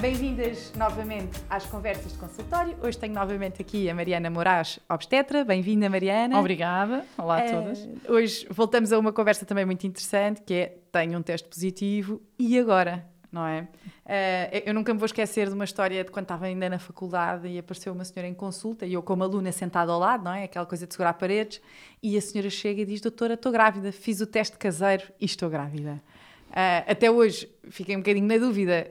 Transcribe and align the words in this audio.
Bem-vindas 0.00 0.72
novamente 0.76 1.40
às 1.50 1.66
conversas 1.66 2.12
de 2.12 2.18
consultório. 2.18 2.76
Hoje 2.82 2.96
tenho 2.96 3.12
novamente 3.14 3.60
aqui 3.60 3.90
a 3.90 3.94
Mariana 3.94 4.30
Moraes, 4.30 4.78
obstetra. 4.88 5.44
Bem-vinda, 5.44 5.88
Mariana. 5.90 6.38
Obrigada. 6.38 7.04
Olá 7.16 7.36
a 7.38 7.40
Eh, 7.40 7.52
todas. 7.52 7.88
hoje 8.08 8.46
voltamos 8.48 8.92
a 8.92 8.98
uma 8.98 9.12
conversa 9.12 9.44
também 9.44 9.64
muito 9.64 9.84
interessante, 9.86 10.40
que 10.42 10.54
é 10.54 10.76
tenho 10.92 11.18
um 11.18 11.22
teste 11.22 11.48
positivo 11.48 12.22
e 12.38 12.56
agora, 12.58 13.04
não 13.32 13.44
é? 13.44 13.66
Eh, 14.06 14.62
eu 14.66 14.72
nunca 14.72 14.92
me 14.94 15.00
vou 15.00 15.06
esquecer 15.06 15.48
de 15.48 15.54
uma 15.54 15.64
história 15.64 16.04
de 16.04 16.10
quando 16.12 16.26
estava 16.26 16.46
ainda 16.46 16.68
na 16.68 16.78
faculdade 16.78 17.48
e 17.48 17.58
apareceu 17.58 17.92
uma 17.92 18.04
senhora 18.04 18.28
em 18.28 18.34
consulta 18.34 18.86
e 18.86 18.92
eu 18.94 19.02
como 19.02 19.24
aluna 19.24 19.50
sentada 19.50 19.90
ao 19.90 19.98
lado, 19.98 20.22
não 20.24 20.32
é? 20.32 20.44
Aquela 20.44 20.64
coisa 20.66 20.86
de 20.86 20.94
segurar 20.94 21.14
paredes 21.14 21.60
e 22.00 22.16
a 22.16 22.20
senhora 22.20 22.50
chega 22.50 22.82
e 22.82 22.84
diz, 22.84 23.00
doutora, 23.00 23.34
estou 23.34 23.50
grávida, 23.50 23.90
fiz 23.90 24.20
o 24.20 24.26
teste 24.26 24.56
caseiro 24.58 25.02
e 25.20 25.24
estou 25.24 25.50
grávida. 25.50 26.00
Ah, 26.50 26.84
até 26.90 27.10
hoje 27.10 27.46
fiquei 27.68 27.94
um 27.94 27.98
bocadinho 27.98 28.26
na 28.26 28.38
dúvida 28.38 28.90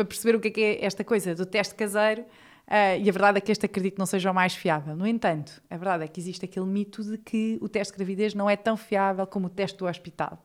para 0.00 0.04
perceber 0.06 0.36
o 0.36 0.40
que 0.40 0.48
é, 0.48 0.50
que 0.50 0.60
é 0.62 0.84
esta 0.84 1.04
coisa 1.04 1.34
do 1.34 1.44
teste 1.44 1.74
caseiro 1.74 2.24
ah, 2.66 2.96
e 2.96 3.08
a 3.08 3.12
verdade 3.12 3.38
é 3.38 3.40
que 3.40 3.52
este 3.52 3.66
acredito 3.66 3.98
não 3.98 4.06
seja 4.06 4.30
o 4.30 4.34
mais 4.34 4.54
fiável. 4.54 4.96
No 4.96 5.06
entanto, 5.06 5.60
a 5.68 5.76
verdade 5.76 6.04
é 6.04 6.08
que 6.08 6.20
existe 6.20 6.44
aquele 6.44 6.66
mito 6.66 7.02
de 7.02 7.18
que 7.18 7.58
o 7.60 7.68
teste 7.68 7.92
de 7.92 7.98
gravidez 7.98 8.32
não 8.32 8.48
é 8.48 8.56
tão 8.56 8.76
fiável 8.76 9.26
como 9.26 9.48
o 9.48 9.50
teste 9.50 9.76
do 9.76 9.86
hospital. 9.86 10.42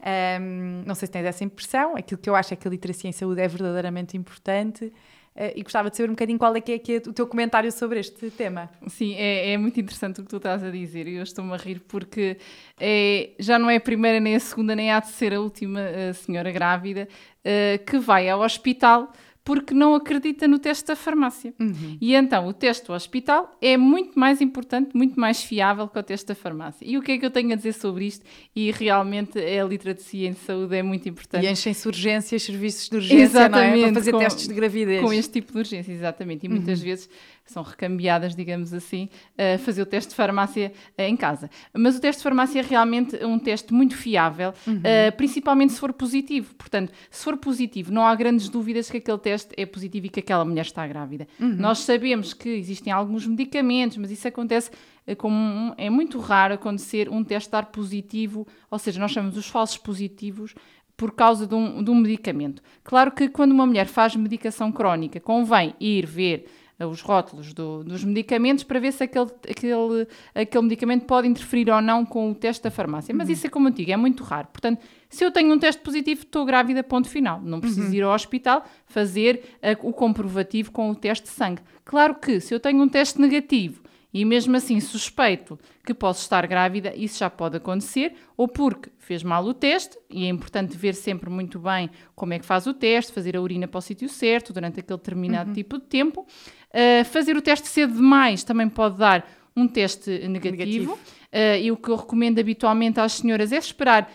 Ahm, 0.00 0.84
não 0.86 0.94
sei 0.94 1.06
se 1.06 1.12
tens 1.12 1.24
essa 1.24 1.42
impressão, 1.42 1.96
aquilo 1.96 2.20
que 2.20 2.28
eu 2.28 2.36
acho 2.36 2.52
é 2.52 2.56
que 2.56 2.68
a 2.68 2.70
literacia 2.70 3.08
em 3.08 3.12
saúde 3.12 3.40
é 3.40 3.48
verdadeiramente 3.48 4.16
importante 4.16 4.92
ah, 5.34 5.50
e 5.56 5.62
gostava 5.62 5.90
de 5.90 5.96
saber 5.96 6.10
um 6.10 6.12
bocadinho 6.12 6.38
qual 6.38 6.54
é 6.54 6.60
que 6.60 6.72
é, 6.72 6.78
que 6.78 6.92
é 6.92 6.96
o 6.98 7.12
teu 7.12 7.26
comentário 7.26 7.72
sobre 7.72 7.98
este 7.98 8.30
tema. 8.30 8.70
Sim, 8.86 9.14
é, 9.14 9.52
é 9.52 9.58
muito 9.58 9.80
interessante 9.80 10.20
o 10.20 10.24
que 10.24 10.28
tu 10.28 10.36
estás 10.36 10.62
a 10.62 10.70
dizer 10.70 11.08
e 11.08 11.16
eu 11.16 11.22
estou-me 11.22 11.52
a 11.52 11.56
rir 11.56 11.80
porque 11.88 12.36
é, 12.78 13.30
já 13.38 13.58
não 13.58 13.68
é 13.68 13.76
a 13.76 13.80
primeira, 13.80 14.20
nem 14.20 14.36
a 14.36 14.40
segunda, 14.40 14.76
nem 14.76 14.92
a 14.92 15.00
terceira, 15.00 15.36
a 15.36 15.40
última 15.40 15.80
eh, 15.80 16.12
senhora 16.12 16.52
grávida 16.52 17.08
eh, 17.44 17.78
que 17.86 17.98
vai 17.98 18.28
ao 18.28 18.40
hospital 18.40 19.12
porque 19.46 19.74
não 19.74 19.94
acredita 19.94 20.48
no 20.48 20.58
teste 20.58 20.86
da 20.86 20.96
farmácia. 20.96 21.52
E 22.00 22.14
então 22.14 22.48
o 22.48 22.52
teste 22.54 22.86
do 22.86 22.94
hospital 22.94 23.54
é 23.60 23.76
muito 23.76 24.18
mais 24.18 24.40
importante, 24.40 24.96
muito 24.96 25.20
mais 25.20 25.42
fiável 25.42 25.86
que 25.86 25.98
o 25.98 26.02
teste 26.02 26.28
da 26.28 26.34
farmácia. 26.34 26.82
E 26.88 26.96
o 26.96 27.02
que 27.02 27.12
é 27.12 27.18
que 27.18 27.26
eu 27.26 27.30
tenho 27.30 27.52
a 27.52 27.54
dizer 27.54 27.74
sobre 27.74 28.06
isto? 28.06 28.24
E 28.56 28.70
realmente 28.70 29.38
a 29.38 29.64
literacia 29.64 30.30
em 30.30 30.32
saúde 30.32 30.74
é 30.74 30.82
muito 30.82 31.06
importante. 31.10 31.44
E 31.44 31.50
enchem-se 31.50 31.86
urgências, 31.86 32.42
serviços 32.42 32.88
de 32.88 32.96
urgência, 32.96 33.18
não 33.18 33.44
é? 33.44 33.48
Para 33.50 33.66
Exatamente, 33.66 33.94
fazer 33.94 34.12
com- 34.12 34.18
testes 34.18 34.48
de 34.48 34.54
gravidez. 34.54 35.02
Com 35.02 35.12
este 35.12 35.32
tipo 35.34 35.52
de 35.52 35.58
urgência, 35.58 35.92
exatamente. 35.92 36.46
E 36.46 36.48
muitas 36.48 36.80
vezes 36.80 37.10
são 37.44 37.62
recambiadas, 37.62 38.34
digamos 38.34 38.72
assim, 38.72 39.08
a 39.36 39.58
fazer 39.58 39.82
o 39.82 39.86
teste 39.86 40.10
de 40.10 40.16
farmácia 40.16 40.72
eh, 40.96 41.08
em 41.08 41.16
casa. 41.16 41.50
Mas 41.72 41.96
o 41.96 42.00
teste 42.00 42.20
de 42.20 42.24
farmácia 42.24 42.60
é 42.60 42.62
realmente 42.62 43.16
um 43.24 43.38
teste 43.38 43.72
muito 43.72 43.96
fiável, 43.96 44.52
eh, 44.82 45.10
principalmente 45.10 45.72
se 45.72 45.80
for 45.80 45.92
positivo. 45.92 46.54
Portanto, 46.54 46.92
se 47.10 47.22
for 47.22 47.36
positivo, 47.36 47.92
não 47.92 48.06
há 48.06 48.14
grandes 48.14 48.48
dúvidas 48.48 48.90
que 48.90 48.96
aquele 48.96 49.18
teste 49.18 49.54
é 49.56 49.66
positivo 49.66 50.06
e 50.06 50.08
que 50.08 50.20
aquela 50.20 50.44
mulher 50.44 50.64
está 50.64 50.86
grávida. 50.86 51.26
Nós 51.38 51.78
sabemos 51.80 52.32
que 52.32 52.48
existem 52.48 52.92
alguns 52.92 53.26
medicamentos, 53.26 53.96
mas 53.96 54.10
isso 54.10 54.26
acontece 54.26 54.70
eh, 55.06 55.14
como 55.14 55.74
é 55.76 55.90
muito 55.90 56.18
raro 56.18 56.54
acontecer 56.54 57.08
um 57.08 57.22
teste 57.22 57.50
dar 57.50 57.66
positivo, 57.66 58.46
ou 58.70 58.78
seja, 58.78 58.98
nós 59.00 59.10
chamamos 59.10 59.36
os 59.36 59.46
falsos 59.46 59.76
positivos 59.76 60.54
por 60.96 61.12
causa 61.12 61.46
de 61.46 61.54
um, 61.54 61.82
de 61.82 61.90
um 61.90 61.94
medicamento. 61.96 62.62
Claro 62.82 63.10
que 63.10 63.28
quando 63.28 63.52
uma 63.52 63.66
mulher 63.66 63.86
faz 63.86 64.14
medicação 64.14 64.70
crónica, 64.70 65.20
convém 65.20 65.74
ir 65.80 66.06
ver 66.06 66.46
os 66.80 67.00
rótulos 67.00 67.52
do- 67.54 67.84
dos 67.84 68.02
medicamentos 68.04 68.64
para 68.64 68.80
ver 68.80 68.92
se 68.92 69.04
aquele, 69.04 69.30
aquele, 69.48 70.08
aquele 70.34 70.62
medicamento 70.64 71.04
pode 71.06 71.28
interferir 71.28 71.70
ou 71.70 71.80
não 71.80 72.04
com 72.04 72.30
o 72.30 72.34
teste 72.34 72.62
da 72.64 72.70
farmácia. 72.70 73.14
Mas 73.14 73.28
isso 73.28 73.46
é 73.46 73.50
como 73.50 73.68
eu 73.68 73.72
digo, 73.72 73.90
é 73.92 73.96
muito 73.96 74.24
raro. 74.24 74.48
Portanto, 74.52 74.80
se 75.08 75.24
eu 75.24 75.30
tenho 75.30 75.52
um 75.54 75.58
teste 75.58 75.80
positivo, 75.82 76.22
estou 76.22 76.44
grávida, 76.44 76.82
ponto 76.82 77.08
final. 77.08 77.40
Não 77.40 77.60
preciso 77.60 77.94
ir 77.94 78.02
ao 78.02 78.12
hospital 78.12 78.64
fazer 78.86 79.56
eh, 79.62 79.76
o 79.82 79.92
comprovativo 79.92 80.72
com 80.72 80.90
o 80.90 80.94
teste 80.94 81.24
de 81.24 81.30
sangue. 81.30 81.62
Claro 81.84 82.16
que 82.16 82.40
se 82.40 82.52
eu 82.52 82.58
tenho 82.58 82.82
um 82.82 82.88
teste 82.88 83.20
negativo 83.20 83.82
e 84.12 84.24
mesmo 84.24 84.56
assim 84.56 84.80
suspeito 84.80 85.58
que 85.84 85.92
posso 85.94 86.22
estar 86.22 86.46
grávida, 86.46 86.94
isso 86.96 87.18
já 87.18 87.28
pode 87.28 87.56
acontecer, 87.58 88.14
ou 88.36 88.48
porque 88.48 88.90
fez 88.98 89.22
mal 89.22 89.44
o 89.44 89.52
teste, 89.52 89.98
e 90.08 90.24
é 90.24 90.28
importante 90.28 90.76
ver 90.76 90.94
sempre 90.94 91.28
muito 91.28 91.58
bem 91.58 91.90
como 92.14 92.32
é 92.32 92.38
que 92.38 92.44
faz 92.46 92.66
o 92.66 92.72
teste, 92.72 93.12
fazer 93.12 93.36
a 93.36 93.40
urina 93.40 93.68
para 93.68 93.78
o 93.78 93.82
sítio 93.82 94.08
certo 94.08 94.52
durante 94.52 94.80
aquele 94.80 94.98
determinado 94.98 95.52
tipo 95.52 95.78
de 95.78 95.84
tempo. 95.84 96.26
Uh, 96.70 97.04
fazer 97.04 97.36
o 97.36 97.42
teste 97.42 97.68
cedo 97.68 97.94
demais 97.94 98.42
também 98.42 98.68
pode 98.68 98.96
dar 98.96 99.30
um 99.54 99.68
teste 99.68 100.10
negativo. 100.26 100.56
Negativo. 100.56 100.92
Uh, 100.94 101.62
e 101.62 101.70
o 101.70 101.76
que 101.76 101.88
eu 101.90 101.96
recomendo 101.96 102.38
habitualmente 102.38 102.98
às 102.98 103.12
senhoras 103.12 103.52
é 103.52 103.58
esperar 103.58 104.10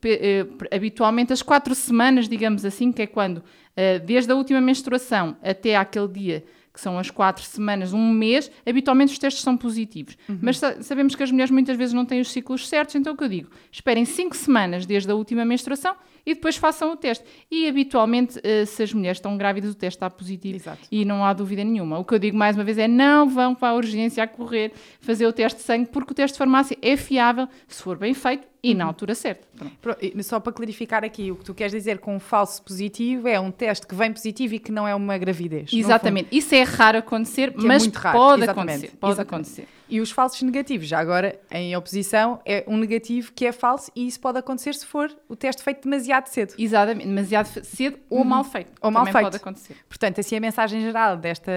pe- 0.00 0.18
eh, 0.20 0.46
habitualmente 0.74 1.32
as 1.32 1.42
quatro 1.42 1.74
semanas, 1.74 2.28
digamos 2.28 2.64
assim, 2.64 2.90
que 2.90 3.02
é 3.02 3.06
quando, 3.06 3.42
eh, 3.76 3.98
desde 3.98 4.32
a 4.32 4.34
última 4.34 4.60
menstruação 4.60 5.36
até 5.42 5.76
aquele 5.76 6.08
dia, 6.08 6.44
que 6.72 6.80
são 6.80 6.98
as 6.98 7.10
quatro 7.10 7.44
semanas, 7.44 7.92
um 7.92 8.10
mês, 8.12 8.50
habitualmente 8.66 9.12
os 9.12 9.18
testes 9.18 9.42
são 9.42 9.56
positivos. 9.56 10.16
Mas 10.40 10.58
sa- 10.58 10.80
sabemos 10.82 11.14
que 11.14 11.22
as 11.22 11.30
mulheres 11.30 11.50
muitas 11.50 11.76
vezes 11.76 11.92
não 11.92 12.04
têm 12.06 12.20
os 12.20 12.30
ciclos 12.32 12.66
certos, 12.68 12.94
então 12.94 13.12
o 13.12 13.16
que 13.16 13.24
eu 13.24 13.28
digo? 13.28 13.50
Esperem 13.70 14.04
cinco 14.06 14.34
semanas 14.36 14.86
desde 14.86 15.10
a 15.10 15.14
última 15.14 15.44
menstruação 15.44 15.94
e 16.24 16.34
depois 16.34 16.56
façam 16.56 16.92
o 16.92 16.96
teste. 16.96 17.24
E 17.50 17.68
habitualmente, 17.68 18.38
eh, 18.42 18.64
se 18.64 18.82
as 18.82 18.92
mulheres 18.92 19.18
estão 19.18 19.36
grávidas, 19.36 19.70
o 19.70 19.74
teste 19.74 19.96
está 19.96 20.08
positivo 20.08 20.56
Exato. 20.56 20.78
e 20.90 21.04
não 21.04 21.24
há 21.24 21.32
dúvida 21.32 21.64
nenhuma. 21.64 21.98
O 21.98 22.04
que 22.04 22.14
eu 22.14 22.18
digo 22.18 22.36
mais 22.36 22.56
uma 22.56 22.64
vez 22.64 22.78
é 22.78 22.86
não 22.88 23.28
vão 23.28 23.54
para 23.54 23.68
a 23.68 23.74
urgência 23.74 24.22
a 24.22 24.26
correr 24.26 24.72
fazer 25.00 25.26
o 25.26 25.32
teste 25.32 25.58
de 25.58 25.64
sangue, 25.64 25.88
porque 25.90 26.12
o 26.12 26.14
teste 26.14 26.34
de 26.34 26.38
farmácia 26.38 26.76
é 26.80 26.96
fiável 26.96 27.48
se 27.68 27.82
for 27.82 27.96
bem 27.98 28.14
feito 28.14 28.46
e 28.62 28.74
na 28.74 28.84
altura 28.84 29.14
certa. 29.14 29.44
Pronto. 29.56 29.76
Pro- 29.80 30.22
Só 30.22 30.38
para 30.38 30.52
clarificar 30.52 31.02
aqui, 31.04 31.32
o 31.32 31.36
que 31.36 31.44
tu 31.44 31.52
queres 31.52 31.72
dizer 31.72 31.98
com 31.98 32.14
um 32.14 32.20
falso 32.20 32.62
positivo 32.62 33.26
é 33.26 33.40
um 33.40 33.50
teste 33.50 33.84
que 33.86 33.94
vem 33.94 34.12
positivo 34.12 34.54
e 34.54 34.58
que 34.60 34.70
não 34.70 34.86
é 34.86 34.94
uma 34.94 35.18
gravidez. 35.18 35.72
no 35.72 35.78
Exatamente. 35.78 36.28
Isso 36.30 36.54
é 36.54 36.62
raro 36.62 36.98
acontecer, 36.98 37.52
Que 37.52 37.64
é 37.64 37.68
mas 37.68 37.82
muito 37.82 37.96
raro, 37.96 38.16
pode 38.18 38.42
exatamente, 38.44 38.72
acontecer. 38.76 38.96
Pode 38.98 39.12
exatamente. 39.14 39.48
acontecer. 39.50 39.68
E 39.92 40.00
os 40.00 40.10
falsos 40.10 40.40
negativos, 40.40 40.88
já 40.88 40.98
agora, 40.98 41.38
em 41.50 41.76
oposição, 41.76 42.40
é 42.46 42.64
um 42.66 42.78
negativo 42.78 43.30
que 43.34 43.44
é 43.44 43.52
falso 43.52 43.90
e 43.94 44.06
isso 44.06 44.18
pode 44.18 44.38
acontecer 44.38 44.74
se 44.74 44.86
for 44.86 45.14
o 45.28 45.36
teste 45.36 45.62
feito 45.62 45.82
demasiado 45.82 46.28
cedo. 46.28 46.54
Exatamente. 46.56 47.06
Demasiado 47.06 47.46
cedo 47.62 47.98
ou 48.08 48.24
mal 48.24 48.42
feito. 48.42 48.68
Uhum. 48.68 48.74
Ou 48.80 48.90
mal 48.90 49.04
feito. 49.04 49.20
pode 49.20 49.36
acontecer. 49.36 49.76
Portanto, 49.86 50.18
assim, 50.18 50.34
a 50.34 50.40
mensagem 50.40 50.80
geral 50.80 51.18
desta 51.18 51.52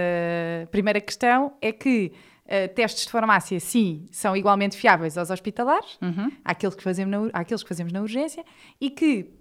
primeira 0.70 1.00
questão 1.00 1.54
é 1.62 1.72
que 1.72 2.12
eh, 2.46 2.68
testes 2.68 3.06
de 3.06 3.12
farmácia, 3.12 3.58
sim, 3.60 4.06
são 4.12 4.36
igualmente 4.36 4.76
fiáveis 4.76 5.18
aos 5.18 5.30
hospitalares, 5.30 5.98
Uhum. 6.02 6.30
àqueles, 6.44 6.76
que 6.76 6.84
fazemos 6.84 7.12
na, 7.32 7.40
àqueles 7.40 7.64
que 7.64 7.70
fazemos 7.70 7.94
na 7.94 8.02
urgência, 8.02 8.44
e 8.82 8.90
que, 8.90 9.32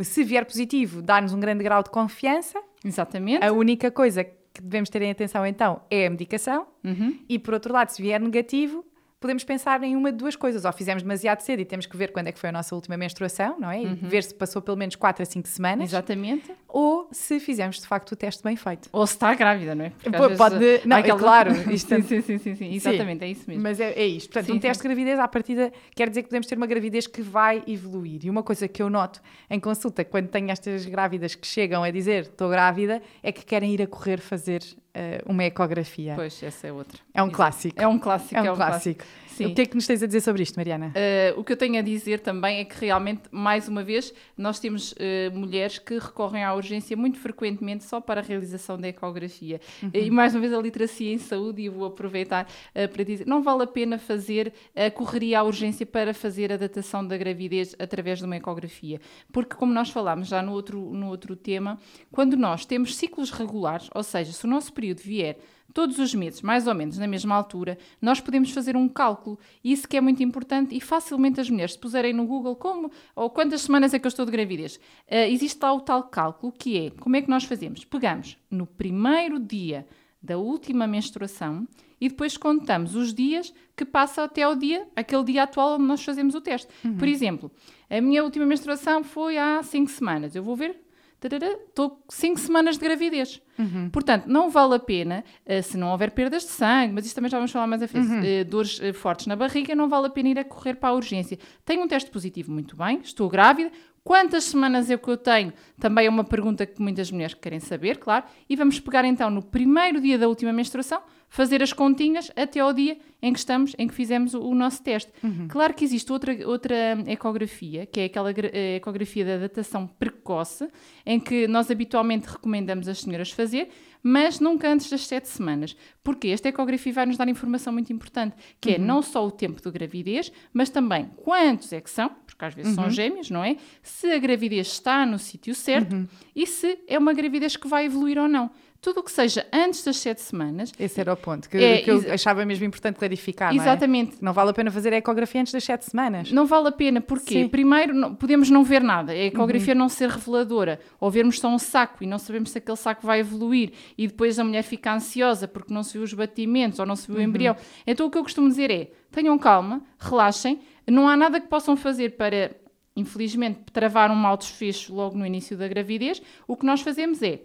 se 0.00 0.22
vier 0.22 0.44
positivo, 0.44 1.00
dá-nos 1.00 1.32
um 1.32 1.40
grande 1.40 1.64
grau 1.64 1.82
de 1.82 1.88
confiança. 1.88 2.60
Exatamente. 2.84 3.42
A 3.44 3.50
única 3.50 3.90
coisa 3.90 4.26
que 4.60 4.62
devemos 4.62 4.88
ter 4.88 5.02
em 5.02 5.10
atenção, 5.10 5.46
então, 5.46 5.80
é 5.90 6.06
a 6.06 6.10
medicação. 6.10 6.66
Uhum. 6.84 7.18
E, 7.28 7.38
por 7.38 7.54
outro 7.54 7.72
lado, 7.72 7.90
se 7.90 8.00
vier 8.00 8.20
negativo, 8.20 8.84
podemos 9.20 9.44
pensar 9.44 9.82
em 9.82 9.96
uma 9.96 10.12
de 10.12 10.18
duas 10.18 10.36
coisas. 10.36 10.64
Ou 10.64 10.72
fizemos 10.72 11.02
demasiado 11.02 11.40
cedo 11.40 11.60
e 11.60 11.64
temos 11.64 11.86
que 11.86 11.96
ver 11.96 12.12
quando 12.12 12.28
é 12.28 12.32
que 12.32 12.38
foi 12.38 12.48
a 12.48 12.52
nossa 12.52 12.74
última 12.74 12.96
menstruação, 12.96 13.58
não 13.58 13.70
é? 13.70 13.82
E 13.82 13.94
ver 13.94 14.22
se 14.22 14.34
passou 14.34 14.62
pelo 14.62 14.76
menos 14.76 14.94
4 14.94 15.22
a 15.22 15.26
5 15.26 15.48
semanas. 15.48 15.90
Exatamente. 15.90 16.52
Ou 16.78 17.08
se 17.10 17.40
fizemos, 17.40 17.80
de 17.80 17.86
facto, 17.86 18.12
o 18.12 18.16
teste 18.16 18.42
bem 18.42 18.54
feito. 18.54 18.90
Ou 18.92 19.06
se 19.06 19.14
está 19.14 19.32
grávida, 19.32 19.74
não 19.74 19.86
é? 19.86 19.90
Pô, 19.90 20.24
vezes 20.24 20.36
pode- 20.36 20.80
não, 20.84 20.96
há 20.98 21.00
é 21.00 21.02
claro, 21.04 21.50
isto- 21.72 21.88
sim, 21.94 22.02
sim, 22.02 22.20
sim, 22.20 22.38
sim, 22.38 22.54
sim. 22.54 22.74
Exatamente, 22.74 23.24
é 23.24 23.28
isso 23.30 23.44
mesmo. 23.48 23.62
Mas 23.62 23.80
é, 23.80 23.92
é 23.92 24.06
isto. 24.06 24.28
Portanto, 24.28 24.44
Sim, 24.46 24.52
um 24.52 24.54
sim. 24.56 24.60
teste 24.60 24.82
de 24.82 24.88
gravidez, 24.88 25.18
à 25.18 25.26
partida, 25.26 25.72
quer 25.94 26.10
dizer 26.10 26.22
que 26.24 26.28
podemos 26.28 26.46
ter 26.46 26.54
uma 26.58 26.66
gravidez 26.66 27.06
que 27.06 27.22
vai 27.22 27.62
evoluir. 27.66 28.26
E 28.26 28.28
uma 28.28 28.42
coisa 28.42 28.68
que 28.68 28.82
eu 28.82 28.90
noto 28.90 29.22
em 29.48 29.58
consulta, 29.58 30.04
quando 30.04 30.28
tenho 30.28 30.50
estas 30.50 30.84
grávidas 30.84 31.34
que 31.34 31.46
chegam 31.46 31.82
a 31.82 31.90
dizer 31.90 32.24
estou 32.24 32.50
grávida, 32.50 33.00
é 33.22 33.32
que 33.32 33.42
querem 33.42 33.72
ir 33.72 33.80
a 33.80 33.86
correr 33.86 34.20
fazer 34.20 34.62
eh, 34.92 35.22
uma 35.24 35.44
ecografia. 35.44 36.12
Pois, 36.14 36.42
essa 36.42 36.66
é 36.66 36.72
outra. 36.72 36.98
É 37.14 37.22
um 37.22 37.26
Exato. 37.28 37.36
clássico. 37.36 37.80
É 37.82 37.88
um 37.88 37.98
clássico. 37.98 38.36
É 38.36 38.52
um 38.52 38.54
clássico. 38.54 39.04
Sim. 39.36 39.46
O 39.46 39.54
que 39.54 39.60
é 39.60 39.66
que 39.66 39.74
nos 39.74 39.86
tens 39.86 40.02
a 40.02 40.06
dizer 40.06 40.22
sobre 40.22 40.42
isto, 40.42 40.56
Mariana? 40.56 40.94
Uh, 40.96 41.38
o 41.38 41.44
que 41.44 41.52
eu 41.52 41.56
tenho 41.58 41.78
a 41.78 41.82
dizer 41.82 42.20
também 42.20 42.60
é 42.60 42.64
que 42.64 42.80
realmente, 42.80 43.22
mais 43.30 43.68
uma 43.68 43.84
vez, 43.84 44.14
nós 44.36 44.58
temos 44.58 44.92
uh, 44.92 44.96
mulheres 45.34 45.78
que 45.78 45.98
recorrem 45.98 46.42
à 46.42 46.54
urgência 46.54 46.96
muito 46.96 47.18
frequentemente 47.18 47.84
só 47.84 48.00
para 48.00 48.22
a 48.22 48.24
realização 48.24 48.78
da 48.80 48.88
ecografia. 48.88 49.60
E 49.92 50.10
mais 50.10 50.34
uma 50.34 50.40
vez 50.40 50.54
a 50.54 50.60
literacia 50.60 51.12
em 51.12 51.18
saúde, 51.18 51.60
e 51.60 51.66
eu 51.66 51.72
vou 51.72 51.86
aproveitar 51.86 52.48
uh, 52.74 52.88
para 52.88 53.04
dizer, 53.04 53.26
não 53.26 53.42
vale 53.42 53.64
a 53.64 53.66
pena 53.66 53.98
fazer 53.98 54.54
a 54.74 54.90
correria 54.90 55.40
à 55.40 55.42
urgência 55.42 55.84
para 55.84 56.14
fazer 56.14 56.50
a 56.50 56.56
datação 56.56 57.06
da 57.06 57.16
gravidez 57.18 57.76
através 57.78 58.20
de 58.20 58.24
uma 58.24 58.36
ecografia. 58.36 59.00
Porque, 59.30 59.54
como 59.54 59.70
nós 59.70 59.90
falámos 59.90 60.28
já 60.28 60.40
no 60.40 60.52
outro, 60.52 60.80
no 60.80 61.08
outro 61.08 61.36
tema, 61.36 61.78
quando 62.10 62.38
nós 62.38 62.64
temos 62.64 62.96
ciclos 62.96 63.30
regulares, 63.30 63.90
ou 63.94 64.02
seja, 64.02 64.32
se 64.32 64.44
o 64.46 64.48
nosso 64.48 64.72
período 64.72 65.00
vier 65.00 65.38
todos 65.76 65.98
os 65.98 66.14
meses, 66.14 66.40
mais 66.40 66.66
ou 66.66 66.74
menos 66.74 66.96
na 66.96 67.06
mesma 67.06 67.34
altura, 67.34 67.76
nós 68.00 68.18
podemos 68.18 68.50
fazer 68.50 68.74
um 68.78 68.88
cálculo. 68.88 69.38
E 69.62 69.72
isso 69.72 69.86
que 69.86 69.94
é 69.94 70.00
muito 70.00 70.22
importante 70.22 70.74
e 70.74 70.80
facilmente 70.80 71.38
as 71.38 71.50
mulheres, 71.50 71.74
se 71.74 71.78
puserem 71.78 72.14
no 72.14 72.24
Google 72.24 72.56
como 72.56 72.90
ou 73.14 73.28
quantas 73.28 73.60
semanas 73.60 73.92
é 73.92 73.98
que 73.98 74.06
eu 74.06 74.08
estou 74.08 74.24
de 74.24 74.32
gravidez, 74.32 74.80
eh, 75.06 75.30
existe 75.30 75.60
lá 75.60 75.74
o 75.74 75.82
tal 75.82 76.04
cálculo 76.04 76.50
que 76.50 76.78
é, 76.78 76.90
como 76.92 77.14
é 77.14 77.20
que 77.20 77.28
nós 77.28 77.44
fazemos? 77.44 77.84
Pegamos 77.84 78.38
no 78.50 78.66
primeiro 78.66 79.38
dia 79.38 79.86
da 80.22 80.38
última 80.38 80.86
menstruação 80.86 81.68
e 82.00 82.08
depois 82.08 82.38
contamos 82.38 82.94
os 82.94 83.12
dias 83.12 83.52
que 83.76 83.84
passa 83.84 84.24
até 84.24 84.44
ao 84.44 84.56
dia, 84.56 84.88
aquele 84.96 85.24
dia 85.24 85.42
atual 85.42 85.74
onde 85.74 85.84
nós 85.84 86.02
fazemos 86.02 86.34
o 86.34 86.40
teste. 86.40 86.72
Por 86.98 87.06
exemplo, 87.06 87.50
a 87.90 88.00
minha 88.00 88.24
última 88.24 88.46
menstruação 88.46 89.04
foi 89.04 89.36
há 89.36 89.62
5 89.62 89.90
semanas. 89.90 90.34
Eu 90.34 90.42
vou 90.42 90.56
ver 90.56 90.85
estou 91.22 92.02
5 92.08 92.38
semanas 92.38 92.76
de 92.78 92.84
gravidez. 92.84 93.40
Uhum. 93.58 93.90
Portanto, 93.90 94.26
não 94.26 94.50
vale 94.50 94.74
a 94.74 94.78
pena, 94.78 95.24
uh, 95.46 95.62
se 95.62 95.76
não 95.76 95.90
houver 95.90 96.10
perdas 96.10 96.42
de 96.42 96.50
sangue, 96.50 96.92
mas 96.92 97.06
isso 97.06 97.14
também 97.14 97.30
já 97.30 97.38
vamos 97.38 97.50
falar 97.50 97.66
mais 97.66 97.82
a 97.82 97.88
frente, 97.88 98.08
uhum. 98.08 98.20
uh, 98.20 98.44
dores 98.44 98.78
uh, 98.78 98.92
fortes 98.92 99.26
na 99.26 99.34
barriga, 99.34 99.74
não 99.74 99.88
vale 99.88 100.06
a 100.06 100.10
pena 100.10 100.28
ir 100.28 100.38
a 100.38 100.44
correr 100.44 100.74
para 100.74 100.90
a 100.90 100.92
urgência. 100.92 101.38
Tenho 101.64 101.82
um 101.82 101.88
teste 101.88 102.10
positivo 102.10 102.52
muito 102.52 102.76
bem, 102.76 103.00
estou 103.02 103.28
grávida, 103.28 103.70
Quantas 104.06 104.44
semanas 104.44 104.88
é 104.88 104.96
que 104.96 105.08
eu 105.08 105.16
tenho? 105.16 105.52
Também 105.80 106.06
é 106.06 106.08
uma 106.08 106.22
pergunta 106.22 106.64
que 106.64 106.80
muitas 106.80 107.10
mulheres 107.10 107.34
querem 107.34 107.58
saber, 107.58 107.96
claro. 107.96 108.24
E 108.48 108.54
vamos 108.54 108.78
pegar 108.78 109.04
então 109.04 109.28
no 109.28 109.42
primeiro 109.42 110.00
dia 110.00 110.16
da 110.16 110.28
última 110.28 110.52
menstruação, 110.52 111.02
fazer 111.28 111.60
as 111.60 111.72
continhas 111.72 112.30
até 112.36 112.60
ao 112.60 112.72
dia 112.72 112.98
em 113.20 113.32
que 113.32 113.38
estamos, 113.40 113.74
em 113.76 113.88
que 113.88 113.92
fizemos 113.92 114.32
o, 114.32 114.40
o 114.42 114.54
nosso 114.54 114.80
teste. 114.80 115.10
Uhum. 115.24 115.48
Claro 115.48 115.74
que 115.74 115.84
existe 115.84 116.12
outra, 116.12 116.32
outra 116.46 117.02
ecografia, 117.08 117.84
que 117.84 117.98
é 117.98 118.04
aquela 118.04 118.30
eh, 118.30 118.76
ecografia 118.76 119.24
da 119.24 119.38
datação 119.38 119.88
precoce, 119.88 120.68
em 121.04 121.18
que 121.18 121.48
nós 121.48 121.68
habitualmente 121.68 122.28
recomendamos 122.28 122.86
as 122.86 123.00
senhoras 123.00 123.32
fazer, 123.32 123.70
mas 124.04 124.38
nunca 124.38 124.70
antes 124.70 124.88
das 124.88 125.04
sete 125.04 125.26
semanas. 125.28 125.76
Porque 126.04 126.28
esta 126.28 126.48
ecografia 126.48 126.92
vai 126.92 127.06
nos 127.06 127.16
dar 127.16 127.28
informação 127.28 127.72
muito 127.72 127.92
importante, 127.92 128.36
que 128.60 128.70
é 128.70 128.76
uhum. 128.76 128.84
é 128.84 128.86
não 128.86 129.02
só 129.02 129.26
o 129.26 129.32
tempo 129.32 129.60
de 129.60 129.68
gravidez, 129.68 130.30
mas 130.52 130.70
também 130.70 131.10
quantos 131.16 131.72
é 131.72 131.80
que 131.80 131.90
são, 131.90 132.08
porque 132.36 132.44
às 132.44 132.54
vezes 132.54 132.76
uhum. 132.76 132.84
são 132.84 132.90
gêmeos, 132.90 133.30
não 133.30 133.42
é? 133.42 133.56
Se 133.82 134.12
a 134.12 134.18
gravidez 134.18 134.66
está 134.66 135.06
no 135.06 135.18
sítio 135.18 135.54
certo 135.54 135.94
uhum. 135.94 136.06
e 136.34 136.46
se 136.46 136.78
é 136.86 136.98
uma 136.98 137.14
gravidez 137.14 137.56
que 137.56 137.66
vai 137.66 137.86
evoluir 137.86 138.18
ou 138.18 138.28
não 138.28 138.50
tudo 138.78 139.00
o 139.00 139.02
que 139.02 139.10
seja 139.10 139.44
antes 139.52 139.82
das 139.82 139.96
sete 139.96 140.20
semanas. 140.20 140.72
Esse 140.78 141.00
era 141.00 141.12
o 141.12 141.16
ponto, 141.16 141.48
que, 141.48 141.56
é, 141.56 141.78
que 141.78 141.90
eu 141.90 142.12
achava 142.12 142.44
mesmo 142.44 142.64
importante 142.64 142.96
clarificar. 142.96 143.52
Exatamente. 143.52 144.12
Não, 144.12 144.18
é? 144.18 144.24
não, 144.26 144.32
vale 144.32 144.50
a 144.50 144.52
pena 144.52 144.70
fazer 144.70 144.92
a 144.92 144.96
ecografia 144.96 145.40
antes 145.40 145.52
das 145.52 145.64
sete 145.64 145.86
semanas. 145.86 146.30
Não 146.30 146.46
vale 146.46 146.68
a 146.68 146.72
pena, 146.72 147.00
porque 147.00 147.34
Sim. 147.34 147.48
primeiro 147.48 147.92
não, 147.92 148.14
podemos 148.14 148.48
não 148.48 148.62
ver 148.62 148.82
nada, 148.82 149.10
a 149.10 149.16
ecografia 149.16 149.74
uhum. 149.74 149.80
não 149.80 149.88
ser 149.88 150.08
reveladora, 150.08 150.78
ou 151.00 151.10
vermos 151.10 151.40
só 151.40 151.48
um 151.48 151.58
saco 151.58 152.04
e 152.04 152.06
não 152.06 152.18
sabemos 152.18 152.50
se 152.50 152.58
aquele 152.58 152.76
saco 152.76 153.04
vai 153.04 153.20
evoluir 153.20 153.72
e 153.98 154.06
depois 154.06 154.38
a 154.38 154.44
mulher 154.44 154.62
fica 154.62 154.94
ansiosa 154.94 155.48
porque 155.48 155.74
não 155.74 155.82
se 155.82 155.94
viu 155.94 156.02
os 156.02 156.12
batimentos 156.12 156.78
ou 156.78 156.86
não 156.86 156.94
se 156.94 157.08
viu 157.08 157.16
o 157.16 157.18
uhum. 157.18 157.24
embrião. 157.24 157.56
Então 157.86 158.06
o 158.06 158.10
que 158.10 158.18
eu 158.18 158.22
costumo 158.22 158.48
dizer 158.48 158.70
é: 158.70 158.90
tenham 159.10 159.36
calma, 159.36 159.82
relaxem, 159.98 160.60
não 160.86 161.08
há 161.08 161.16
nada 161.16 161.40
que 161.40 161.48
possam 161.48 161.76
fazer 161.76 162.16
para 162.16 162.50
infelizmente, 162.96 163.60
travar 163.72 164.10
um 164.10 164.14
mau 164.14 164.36
desfecho 164.36 164.94
logo 164.94 165.18
no 165.18 165.26
início 165.26 165.56
da 165.56 165.68
gravidez, 165.68 166.22
o 166.48 166.56
que 166.56 166.64
nós 166.64 166.80
fazemos 166.80 167.22
é 167.22 167.42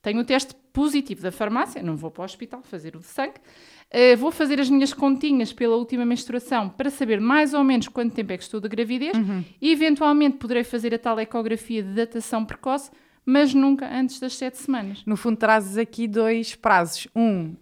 tenho 0.00 0.20
o 0.20 0.24
teste 0.24 0.54
positivo 0.72 1.22
da 1.22 1.32
farmácia, 1.32 1.82
não 1.82 1.96
vou 1.96 2.10
para 2.10 2.22
o 2.22 2.24
hospital 2.24 2.62
fazer 2.62 2.94
o 2.94 2.98
de 2.98 3.06
sangue, 3.06 3.38
uh, 3.38 4.16
vou 4.18 4.30
fazer 4.30 4.60
as 4.60 4.68
minhas 4.68 4.92
continhas 4.92 5.52
pela 5.52 5.76
última 5.76 6.04
menstruação 6.04 6.68
para 6.68 6.90
saber 6.90 7.20
mais 7.20 7.54
ou 7.54 7.64
menos 7.64 7.88
quanto 7.88 8.14
tempo 8.14 8.32
é 8.32 8.36
que 8.36 8.42
estou 8.42 8.60
de 8.60 8.68
gravidez 8.68 9.16
uhum. 9.16 9.44
e 9.60 9.72
eventualmente 9.72 10.36
poderei 10.36 10.64
fazer 10.64 10.94
a 10.94 10.98
tal 10.98 11.18
ecografia 11.20 11.82
de 11.82 11.94
datação 11.94 12.44
precoce 12.44 12.90
mas 13.26 13.54
nunca 13.54 13.88
antes 13.88 14.20
das 14.20 14.34
sete 14.34 14.58
semanas. 14.58 15.02
No 15.06 15.16
fundo, 15.16 15.36
trazes 15.36 15.78
aqui 15.78 16.06
dois 16.06 16.54
prazos. 16.54 17.08
Um, 17.14 17.48
uh, 17.48 17.54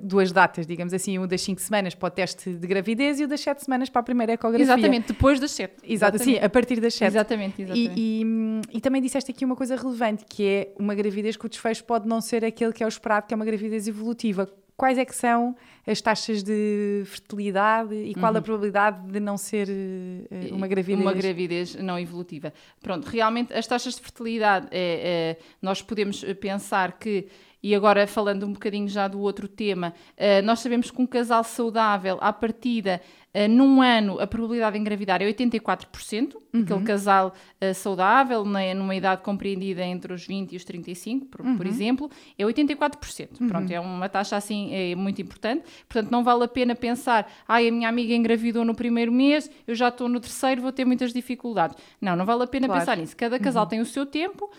duas 0.00 0.30
datas, 0.30 0.66
digamos 0.66 0.94
assim, 0.94 1.18
um 1.18 1.26
das 1.26 1.40
cinco 1.40 1.60
semanas 1.60 1.94
para 1.94 2.06
o 2.06 2.10
teste 2.10 2.54
de 2.54 2.66
gravidez 2.66 3.18
e 3.18 3.24
o 3.24 3.28
das 3.28 3.40
sete 3.40 3.64
semanas 3.64 3.88
para 3.88 4.00
a 4.00 4.04
primeira 4.04 4.32
ecografia. 4.32 4.64
Exatamente, 4.64 5.08
depois 5.08 5.40
das 5.40 5.50
sete. 5.50 5.74
Exato, 5.82 6.18
sim, 6.18 6.38
a 6.38 6.48
partir 6.48 6.80
das 6.80 6.94
sete. 6.94 7.08
Exatamente, 7.08 7.62
exatamente. 7.62 7.94
E, 7.96 8.22
e, 8.22 8.76
e, 8.76 8.80
também 8.80 9.02
disseste 9.02 9.30
aqui 9.30 9.44
uma 9.44 9.56
coisa 9.56 9.76
relevante, 9.76 10.24
que 10.28 10.44
é 10.46 10.74
uma 10.78 10.94
gravidez 10.94 11.36
que 11.36 11.46
o 11.46 11.48
desfecho 11.48 11.84
pode 11.84 12.06
não 12.06 12.20
ser 12.20 12.44
aquele 12.44 12.72
que 12.72 12.82
é 12.82 12.86
o 12.86 12.88
esperado, 12.88 13.26
que 13.26 13.34
é 13.34 13.36
uma 13.36 13.44
gravidez 13.44 13.88
evolutiva 13.88 14.48
quais 14.80 14.96
é 14.96 15.04
que 15.04 15.14
são 15.14 15.54
as 15.86 16.00
taxas 16.00 16.42
de 16.42 17.02
fertilidade 17.04 17.94
e 17.94 18.14
qual 18.14 18.32
uhum. 18.32 18.38
a 18.38 18.40
probabilidade 18.42 19.06
de 19.12 19.20
não 19.20 19.36
ser 19.36 19.68
uh, 19.68 20.54
uma 20.54 20.66
gravidez? 20.66 21.00
Uma 21.02 21.12
gravidez 21.12 21.74
não 21.74 21.98
evolutiva. 21.98 22.50
Pronto, 22.80 23.04
realmente 23.04 23.52
as 23.52 23.66
taxas 23.66 23.96
de 23.96 24.00
fertilidade, 24.00 24.68
é, 24.70 25.36
é, 25.36 25.44
nós 25.60 25.82
podemos 25.82 26.24
pensar 26.40 26.92
que 26.92 27.28
e 27.62 27.74
agora 27.74 28.06
falando 28.06 28.46
um 28.46 28.52
bocadinho 28.52 28.88
já 28.88 29.06
do 29.08 29.20
outro 29.20 29.46
tema, 29.48 29.94
uh, 30.16 30.44
nós 30.44 30.60
sabemos 30.60 30.90
que 30.90 31.00
um 31.00 31.06
casal 31.06 31.44
saudável, 31.44 32.18
à 32.20 32.32
partida, 32.32 33.00
Uh, 33.32 33.48
num 33.48 33.80
ano, 33.80 34.18
a 34.18 34.26
probabilidade 34.26 34.74
de 34.74 34.80
engravidar 34.80 35.22
é 35.22 35.32
84%, 35.32 36.34
uhum. 36.52 36.62
aquele 36.62 36.82
casal 36.82 37.32
uh, 37.62 37.74
saudável, 37.74 38.44
né, 38.44 38.74
numa 38.74 38.92
idade 38.92 39.22
compreendida 39.22 39.84
entre 39.84 40.12
os 40.12 40.26
20 40.26 40.52
e 40.52 40.56
os 40.56 40.64
35, 40.64 41.26
por, 41.26 41.46
uhum. 41.46 41.56
por 41.56 41.64
exemplo, 41.64 42.10
é 42.36 42.42
84%. 42.42 43.40
Uhum. 43.40 43.46
Pronto, 43.46 43.70
é 43.70 43.78
uma 43.78 44.08
taxa 44.08 44.36
assim 44.36 44.74
é 44.74 44.96
muito 44.96 45.22
importante. 45.22 45.62
Portanto, 45.88 46.10
não 46.10 46.24
vale 46.24 46.42
a 46.42 46.48
pena 46.48 46.74
pensar, 46.74 47.30
ai, 47.46 47.68
a 47.68 47.70
minha 47.70 47.88
amiga 47.88 48.12
engravidou 48.12 48.64
no 48.64 48.74
primeiro 48.74 49.12
mês, 49.12 49.48
eu 49.64 49.76
já 49.76 49.90
estou 49.90 50.08
no 50.08 50.18
terceiro, 50.18 50.60
vou 50.60 50.72
ter 50.72 50.84
muitas 50.84 51.12
dificuldades. 51.12 51.76
Não, 52.00 52.16
não 52.16 52.26
vale 52.26 52.42
a 52.42 52.48
pena 52.48 52.66
claro. 52.66 52.80
pensar 52.80 52.96
nisso. 52.96 53.16
Cada 53.16 53.38
casal 53.38 53.62
uhum. 53.62 53.68
tem 53.68 53.80
o 53.80 53.86
seu 53.86 54.04
tempo, 54.04 54.50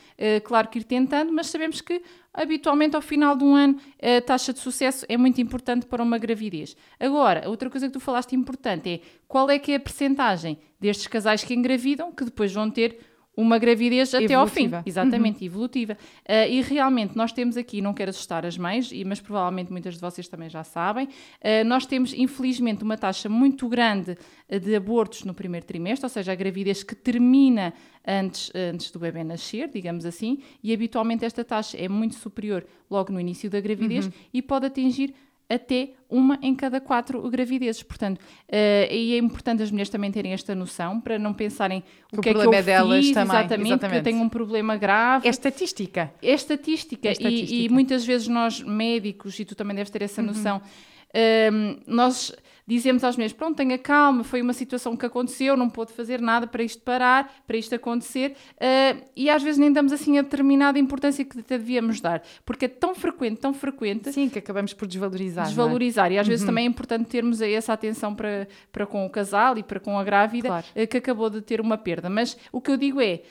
claro 0.45 0.69
que 0.69 0.79
ir 0.79 0.85
tentando, 0.85 1.33
mas 1.33 1.47
sabemos 1.47 1.81
que 1.81 2.01
habitualmente 2.33 2.95
ao 2.95 3.01
final 3.01 3.35
de 3.35 3.43
um 3.43 3.55
ano 3.55 3.77
a 4.01 4.21
taxa 4.21 4.53
de 4.53 4.59
sucesso 4.59 5.05
é 5.09 5.17
muito 5.17 5.41
importante 5.41 5.85
para 5.85 6.01
uma 6.03 6.17
gravidez. 6.17 6.75
Agora, 6.99 7.49
outra 7.49 7.69
coisa 7.69 7.87
que 7.87 7.93
tu 7.93 7.99
falaste 7.99 8.35
importante 8.35 8.89
é 8.89 8.99
qual 9.27 9.49
é 9.49 9.59
que 9.59 9.71
é 9.71 9.75
a 9.75 9.79
percentagem 9.79 10.57
destes 10.79 11.07
casais 11.07 11.43
que 11.43 11.53
engravidam 11.53 12.11
que 12.11 12.25
depois 12.25 12.53
vão 12.53 12.69
ter 12.69 12.99
uma 13.35 13.57
gravidez 13.57 14.13
até 14.13 14.33
ao 14.33 14.47
fim. 14.47 14.69
Exatamente, 14.85 15.39
uhum. 15.41 15.45
evolutiva. 15.45 15.97
Uh, 16.27 16.49
e 16.49 16.61
realmente 16.61 17.15
nós 17.15 17.31
temos 17.31 17.57
aqui, 17.57 17.81
não 17.81 17.93
quero 17.93 18.09
assustar 18.09 18.45
as 18.45 18.57
mães, 18.57 18.91
mas 19.05 19.19
provavelmente 19.19 19.71
muitas 19.71 19.95
de 19.95 20.01
vocês 20.01 20.27
também 20.27 20.49
já 20.49 20.63
sabem, 20.63 21.05
uh, 21.05 21.65
nós 21.65 21.85
temos 21.85 22.13
infelizmente 22.13 22.83
uma 22.83 22.97
taxa 22.97 23.29
muito 23.29 23.67
grande 23.67 24.17
de 24.49 24.75
abortos 24.75 25.23
no 25.23 25.33
primeiro 25.33 25.65
trimestre, 25.65 26.05
ou 26.05 26.09
seja, 26.09 26.31
a 26.31 26.35
gravidez 26.35 26.83
que 26.83 26.93
termina 26.93 27.73
antes, 28.05 28.51
antes 28.53 28.91
do 28.91 28.99
bebê 28.99 29.23
nascer, 29.23 29.69
digamos 29.69 30.05
assim, 30.05 30.39
e 30.61 30.73
habitualmente 30.73 31.23
esta 31.23 31.43
taxa 31.43 31.77
é 31.77 31.87
muito 31.87 32.15
superior 32.15 32.65
logo 32.89 33.13
no 33.13 33.19
início 33.19 33.49
da 33.49 33.59
gravidez 33.61 34.05
uhum. 34.07 34.11
e 34.33 34.41
pode 34.41 34.65
atingir 34.65 35.13
até 35.53 35.89
uma 36.09 36.39
em 36.41 36.55
cada 36.55 36.79
quatro 36.79 37.21
gravidezes. 37.29 37.83
Portanto, 37.83 38.17
uh, 38.19 38.91
e 38.91 39.13
é 39.13 39.17
importante 39.17 39.63
as 39.63 39.71
mulheres 39.71 39.89
também 39.89 40.11
terem 40.11 40.33
esta 40.33 40.55
noção 40.55 40.99
para 40.99 41.17
não 41.19 41.33
pensarem 41.33 41.83
o, 42.11 42.19
o 42.19 42.21
que 42.21 42.29
é 42.29 42.33
que 42.33 42.39
eu 42.39 42.53
é 42.53 42.61
delas 42.61 43.05
fiz, 43.05 43.13
também, 43.13 43.37
exatamente, 43.37 43.67
exatamente, 43.67 43.91
que 43.91 43.97
eu 43.97 44.03
tenho 44.03 44.23
um 44.23 44.29
problema 44.29 44.77
grave. 44.77 45.27
É 45.27 45.29
estatística. 45.29 46.11
É 46.21 46.33
estatística. 46.33 47.07
É 47.07 47.11
estatística. 47.11 47.53
E, 47.53 47.65
e, 47.65 47.69
muitas 47.69 48.05
vezes 48.05 48.27
nós, 48.27 48.61
médicos, 48.61 49.39
e 49.39 49.45
tu 49.45 49.55
também 49.55 49.75
deves 49.75 49.89
ter 49.89 50.01
essa 50.01 50.21
uhum. 50.21 50.27
noção, 50.27 50.57
uh, 50.57 51.81
nós 51.87 52.33
dizemos 52.67 53.03
às 53.03 53.15
mulheres: 53.15 53.33
pronto, 53.33 53.57
tenha 53.57 53.77
calma, 53.77 54.23
foi 54.23 54.41
uma 54.41 54.53
situação 54.53 54.95
que 54.95 55.05
aconteceu, 55.05 55.57
não 55.57 55.69
pôde 55.69 55.93
fazer 55.93 56.21
nada 56.21 56.47
para 56.47 56.63
isto 56.63 56.81
parar, 56.83 57.31
para 57.45 57.57
isto 57.57 57.73
acontecer, 57.75 58.35
uh, 58.55 59.03
e 59.15 59.29
às 59.29 59.43
vezes 59.43 59.57
nem 59.57 59.71
damos 59.71 59.91
assim 59.91 60.17
a 60.17 60.21
determinada 60.21 60.79
importância 60.79 61.23
que 61.23 61.41
devíamos 61.41 61.99
dar, 62.01 62.21
porque 62.45 62.65
é 62.65 62.67
tão 62.67 62.93
frequente, 62.95 63.39
tão 63.39 63.53
frequente. 63.53 64.11
Sim, 64.11 64.29
que 64.29 64.39
acabamos 64.39 64.73
por 64.73 64.87
desvalorizar. 64.87 65.45
É? 65.45 65.47
Desvalorizar, 65.47 66.11
é? 66.11 66.15
e 66.15 66.17
às 66.19 66.25
uhum. 66.25 66.31
vezes 66.31 66.45
também 66.45 66.65
é 66.65 66.67
importante 66.67 67.07
termos 67.07 67.41
essa 67.41 67.73
atenção 67.73 68.15
para, 68.15 68.47
para 68.71 68.85
com 68.85 69.05
o 69.05 69.09
casal 69.09 69.57
e 69.57 69.63
para 69.63 69.79
com 69.79 69.97
a 69.97 70.03
grávida 70.03 70.47
claro. 70.47 70.65
uh, 70.75 70.87
que 70.87 70.97
acabou 70.97 71.29
de 71.29 71.41
ter 71.41 71.61
uma 71.61 71.77
perda. 71.77 72.09
Mas 72.09 72.37
o 72.51 72.61
que 72.61 72.71
eu 72.71 72.77
digo 72.77 73.01
é. 73.01 73.21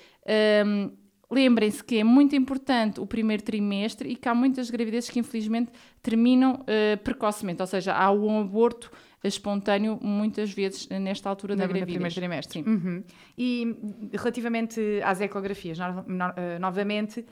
Um, 0.64 0.90
Lembrem-se 1.32 1.84
que 1.84 1.98
é 1.98 2.04
muito 2.04 2.34
importante 2.34 2.98
o 3.00 3.06
primeiro 3.06 3.40
trimestre 3.44 4.08
e 4.08 4.16
que 4.16 4.28
há 4.28 4.34
muitas 4.34 4.68
gravidezes 4.68 5.08
que 5.08 5.20
infelizmente 5.20 5.70
terminam 6.02 6.54
uh, 6.54 6.98
precocemente, 7.04 7.62
ou 7.62 7.68
seja, 7.68 7.94
há 7.94 8.10
um 8.10 8.40
aborto 8.40 8.90
espontâneo 9.28 9.98
muitas 10.00 10.52
vezes 10.52 10.88
nesta 10.88 11.28
altura 11.28 11.54
da 11.54 11.66
gravidez. 11.66 11.88
No 11.88 11.92
primeiro 11.92 12.14
trimestre. 12.14 12.62
Uhum. 12.62 13.04
E 13.36 13.76
relativamente 14.12 15.00
às 15.04 15.20
ecografias, 15.20 15.78
no, 15.78 16.04
no, 16.06 16.28
uh, 16.28 16.58
novamente, 16.58 17.24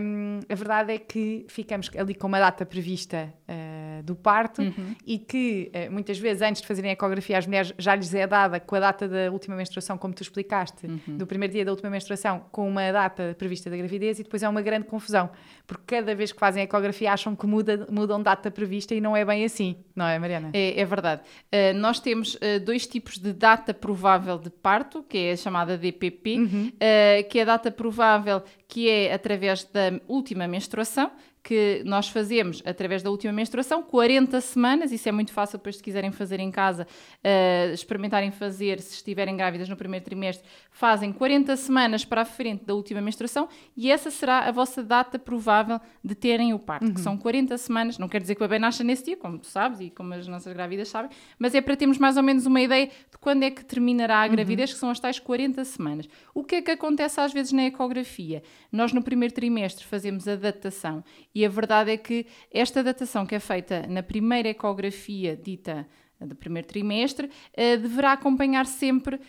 um, 0.00 0.40
a 0.48 0.54
verdade 0.54 0.92
é 0.92 0.98
que 0.98 1.46
ficamos 1.48 1.90
ali 1.96 2.14
com 2.14 2.26
uma 2.26 2.40
data 2.40 2.66
prevista 2.66 3.32
uh, 3.48 4.02
do 4.02 4.16
parto 4.16 4.62
uhum. 4.62 4.96
e 5.06 5.18
que 5.18 5.70
uh, 5.72 5.92
muitas 5.92 6.18
vezes 6.18 6.42
antes 6.42 6.62
de 6.62 6.68
fazerem 6.68 6.90
ecografia 6.90 7.38
às 7.38 7.46
mulheres 7.46 7.72
já 7.78 7.94
lhes 7.94 8.12
é 8.12 8.26
dada 8.26 8.58
com 8.58 8.74
a 8.74 8.80
data 8.80 9.08
da 9.08 9.30
última 9.30 9.54
menstruação, 9.54 9.96
como 9.96 10.12
tu 10.12 10.22
explicaste, 10.22 10.86
uhum. 10.86 11.16
do 11.16 11.26
primeiro 11.26 11.52
dia 11.52 11.64
da 11.64 11.70
última 11.70 11.90
menstruação, 11.90 12.44
com 12.50 12.68
uma 12.68 12.90
data 12.90 13.36
prevista 13.38 13.70
da 13.70 13.76
gravidez 13.76 14.18
e 14.18 14.24
depois 14.24 14.42
é 14.42 14.48
uma 14.48 14.62
grande 14.62 14.86
confusão, 14.86 15.30
porque 15.66 15.96
cada 15.96 16.14
vez 16.14 16.32
que 16.32 16.38
fazem 16.40 16.64
ecografia 16.64 17.12
acham 17.12 17.36
que 17.36 17.46
muda, 17.46 17.86
mudam 17.90 18.20
data 18.20 18.50
prevista 18.50 18.94
e 18.94 19.00
não 19.00 19.16
é 19.16 19.24
bem 19.24 19.44
assim, 19.44 19.76
não 19.94 20.06
é, 20.06 20.18
Mariana? 20.18 20.50
É, 20.52 20.80
é 20.80 20.84
verdade. 21.20 21.76
Uh, 21.76 21.78
nós 21.78 22.00
temos 22.00 22.34
uh, 22.34 22.60
dois 22.64 22.86
tipos 22.86 23.18
de 23.18 23.32
data 23.32 23.72
provável 23.74 24.38
de 24.38 24.50
parto, 24.50 25.02
que 25.02 25.18
é 25.18 25.32
a 25.32 25.36
chamada 25.36 25.76
DPP, 25.76 26.38
uhum. 26.38 26.72
uh, 26.74 27.28
que 27.28 27.38
é 27.38 27.42
a 27.42 27.46
data 27.46 27.70
provável 27.70 28.42
que 28.68 28.88
é 28.88 29.12
através 29.12 29.64
da 29.64 30.00
última 30.06 30.46
menstruação, 30.46 31.10
que 31.42 31.82
nós 31.84 32.08
fazemos 32.08 32.62
através 32.66 33.02
da 33.02 33.10
última 33.10 33.32
menstruação, 33.32 33.82
40 33.82 34.40
semanas, 34.40 34.92
isso 34.92 35.08
é 35.08 35.12
muito 35.12 35.32
fácil 35.32 35.58
depois 35.58 35.76
se 35.76 35.82
quiserem 35.82 36.12
fazer 36.12 36.38
em 36.38 36.50
casa, 36.50 36.86
uh, 36.86 37.72
experimentarem 37.72 38.30
fazer, 38.30 38.80
se 38.80 38.94
estiverem 38.94 39.36
grávidas 39.36 39.68
no 39.68 39.76
primeiro 39.76 40.04
trimestre, 40.04 40.46
fazem 40.70 41.12
40 41.12 41.56
semanas 41.56 42.04
para 42.04 42.22
a 42.22 42.24
frente 42.24 42.64
da 42.64 42.74
última 42.74 43.00
menstruação 43.00 43.48
e 43.76 43.90
essa 43.90 44.10
será 44.10 44.40
a 44.40 44.52
vossa 44.52 44.82
data 44.82 45.18
provável 45.18 45.80
de 46.04 46.14
terem 46.14 46.52
o 46.52 46.58
parto, 46.58 46.86
uhum. 46.86 46.94
que 46.94 47.00
são 47.00 47.16
40 47.16 47.56
semanas, 47.56 47.98
não 47.98 48.08
quer 48.08 48.20
dizer 48.20 48.34
que 48.34 48.42
o 48.42 48.46
bebê 48.46 48.58
nasça 48.58 48.84
nesse 48.84 49.04
dia, 49.04 49.16
como 49.16 49.38
tu 49.38 49.46
sabes 49.46 49.80
e 49.80 49.90
como 49.90 50.12
as 50.14 50.28
nossas 50.28 50.52
grávidas 50.52 50.88
sabem, 50.88 51.10
mas 51.38 51.54
é 51.54 51.60
para 51.60 51.76
termos 51.76 51.98
mais 51.98 52.16
ou 52.16 52.22
menos 52.22 52.44
uma 52.44 52.60
ideia 52.60 52.86
de 52.86 53.18
quando 53.18 53.42
é 53.42 53.50
que 53.50 53.64
terminará 53.64 54.22
a 54.22 54.26
uhum. 54.26 54.32
gravidez, 54.32 54.70
uhum. 54.70 54.74
que 54.74 54.80
são 54.80 54.90
as 54.90 55.00
tais 55.00 55.18
40 55.18 55.64
semanas. 55.64 56.08
O 56.34 56.44
que 56.44 56.56
é 56.56 56.62
que 56.62 56.70
acontece 56.70 57.20
às 57.20 57.32
vezes 57.32 57.52
na 57.52 57.64
ecografia? 57.64 58.42
Nós 58.70 58.92
no 58.92 59.02
primeiro 59.02 59.34
trimestre 59.34 59.84
fazemos 59.84 60.28
a 60.28 60.36
datação 60.36 61.02
e 61.34 61.44
a 61.44 61.48
verdade 61.48 61.90
é 61.90 61.96
que 61.96 62.26
esta 62.52 62.82
datação 62.82 63.24
que 63.24 63.34
é 63.34 63.40
feita 63.40 63.86
na 63.88 64.02
primeira 64.02 64.48
ecografia 64.48 65.36
dita 65.36 65.86
do 66.26 66.34
primeiro 66.34 66.68
trimestre, 66.68 67.26
uh, 67.26 67.78
deverá 67.80 68.12
acompanhar 68.12 68.66
sempre 68.66 69.16
uh, 69.16 69.20